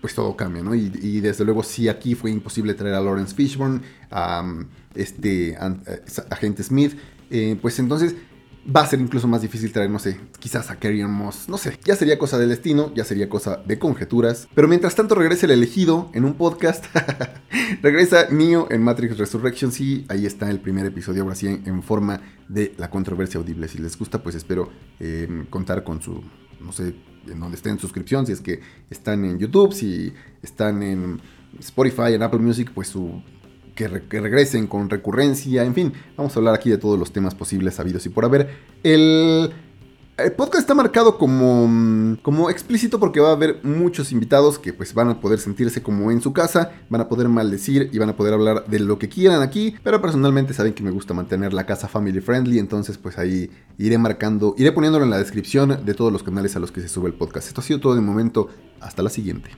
pues 0.01 0.15
todo 0.15 0.35
cambia, 0.35 0.63
¿no? 0.63 0.73
Y, 0.75 1.19
desde 1.19 1.43
luego 1.43 1.63
si 1.63 1.89
aquí 1.89 2.15
fue 2.15 2.31
imposible 2.31 2.73
traer 2.73 2.95
a 2.95 3.01
Lawrence 3.01 3.35
Fishburne, 3.35 3.81
a 4.11 4.43
este 4.95 5.57
agente 6.29 6.63
Smith, 6.63 6.93
eh, 7.29 7.57
pues 7.61 7.77
entonces 7.79 8.15
va 8.75 8.81
a 8.81 8.85
ser 8.85 8.99
incluso 8.99 9.27
más 9.27 9.41
difícil 9.41 9.71
traer, 9.71 9.89
no 9.89 9.99
sé, 9.99 10.19
quizás 10.39 10.69
a 10.69 10.77
Carrie 10.77 11.05
Moss, 11.07 11.49
no 11.49 11.57
sé, 11.57 11.79
ya 11.83 11.95
sería 11.95 12.19
cosa 12.19 12.37
del 12.37 12.49
destino, 12.49 12.93
ya 12.93 13.03
sería 13.03 13.29
cosa 13.29 13.57
de 13.65 13.79
conjeturas. 13.79 14.47
Pero 14.53 14.67
mientras 14.67 14.95
tanto 14.95 15.15
regresa 15.15 15.45
el 15.45 15.51
elegido 15.51 16.09
en 16.13 16.25
un 16.25 16.35
podcast, 16.35 16.85
regresa 17.81 18.27
Neo 18.29 18.67
en 18.69 18.83
Matrix 18.83 19.17
Resurrection, 19.17 19.71
sí, 19.71 20.05
ahí 20.09 20.25
está 20.25 20.49
el 20.49 20.59
primer 20.59 20.85
episodio, 20.85 21.23
ahora 21.23 21.35
sí, 21.35 21.47
en, 21.47 21.83
forma 21.83 22.21
de 22.47 22.73
la 22.77 22.89
controversia 22.89 23.39
audible. 23.39 23.67
Si 23.67 23.77
les 23.77 23.97
gusta, 23.97 24.21
pues 24.21 24.35
espero 24.35 24.69
em, 24.99 25.45
contar 25.45 25.83
con 25.83 26.01
su, 26.01 26.21
no 26.59 26.71
sé, 26.71 26.93
en 27.27 27.39
donde 27.39 27.55
estén 27.55 27.73
en 27.73 27.79
suscripción, 27.79 28.25
si 28.25 28.33
es 28.33 28.41
que 28.41 28.59
están 28.89 29.25
en 29.25 29.39
YouTube, 29.39 29.73
si 29.73 30.13
están 30.41 30.83
en 30.83 31.21
Spotify, 31.59 32.13
en 32.13 32.23
Apple 32.23 32.39
Music, 32.39 32.71
pues 32.73 32.89
su 32.89 33.21
que, 33.87 34.19
regresen 34.19 34.67
con 34.67 34.89
recurrencia, 34.89 35.63
en 35.63 35.73
fin, 35.73 35.93
vamos 36.17 36.35
a 36.35 36.39
hablar 36.39 36.55
aquí 36.55 36.69
de 36.69 36.77
todos 36.77 36.99
los 36.99 37.13
temas 37.13 37.33
posibles, 37.35 37.75
sabidos 37.75 38.05
y 38.05 38.09
por 38.09 38.25
haber. 38.25 38.49
El, 38.83 39.51
podcast 40.35 40.59
está 40.59 40.75
marcado 40.75 41.17
como, 41.17 42.17
como 42.21 42.49
explícito 42.49 42.99
porque 42.99 43.21
va 43.21 43.29
a 43.29 43.33
haber 43.33 43.63
muchos 43.63 44.11
invitados 44.11 44.59
que 44.59 44.73
pues 44.73 44.93
van 44.93 45.07
a 45.07 45.21
poder 45.21 45.39
sentirse 45.39 45.81
como 45.81 46.11
en 46.11 46.21
su 46.21 46.33
casa, 46.33 46.73
van 46.89 46.99
a 46.99 47.07
poder 47.07 47.29
maldecir 47.29 47.89
y 47.93 47.97
van 47.99 48.09
a 48.09 48.17
poder 48.17 48.33
hablar 48.33 48.65
de 48.67 48.79
lo 48.79 48.99
que 48.99 49.07
quieran 49.07 49.41
aquí, 49.41 49.75
pero 49.81 50.01
personalmente 50.01 50.53
saben 50.53 50.73
que 50.73 50.83
me 50.83 50.91
gusta 50.91 51.13
mantener 51.13 51.53
la 51.53 51.65
casa 51.65 51.87
family 51.87 52.19
friendly, 52.19 52.59
entonces 52.59 52.97
pues 52.97 53.17
ahí 53.17 53.49
iré 53.77 53.97
marcando, 53.97 54.55
iré 54.57 54.73
poniéndolo 54.73 55.05
en 55.05 55.11
la 55.11 55.19
descripción 55.19 55.85
de 55.85 55.93
todos 55.93 56.11
los 56.11 56.23
canales 56.23 56.53
a 56.57 56.59
los 56.59 56.73
que 56.73 56.81
se 56.81 56.89
sube 56.89 57.07
el 57.07 57.13
podcast. 57.13 57.47
Esto 57.47 57.61
ha 57.61 57.63
sido 57.63 57.79
todo 57.79 57.95
de 57.95 58.01
momento, 58.01 58.49
hasta 58.81 59.01
la 59.01 59.09
siguiente. 59.09 59.51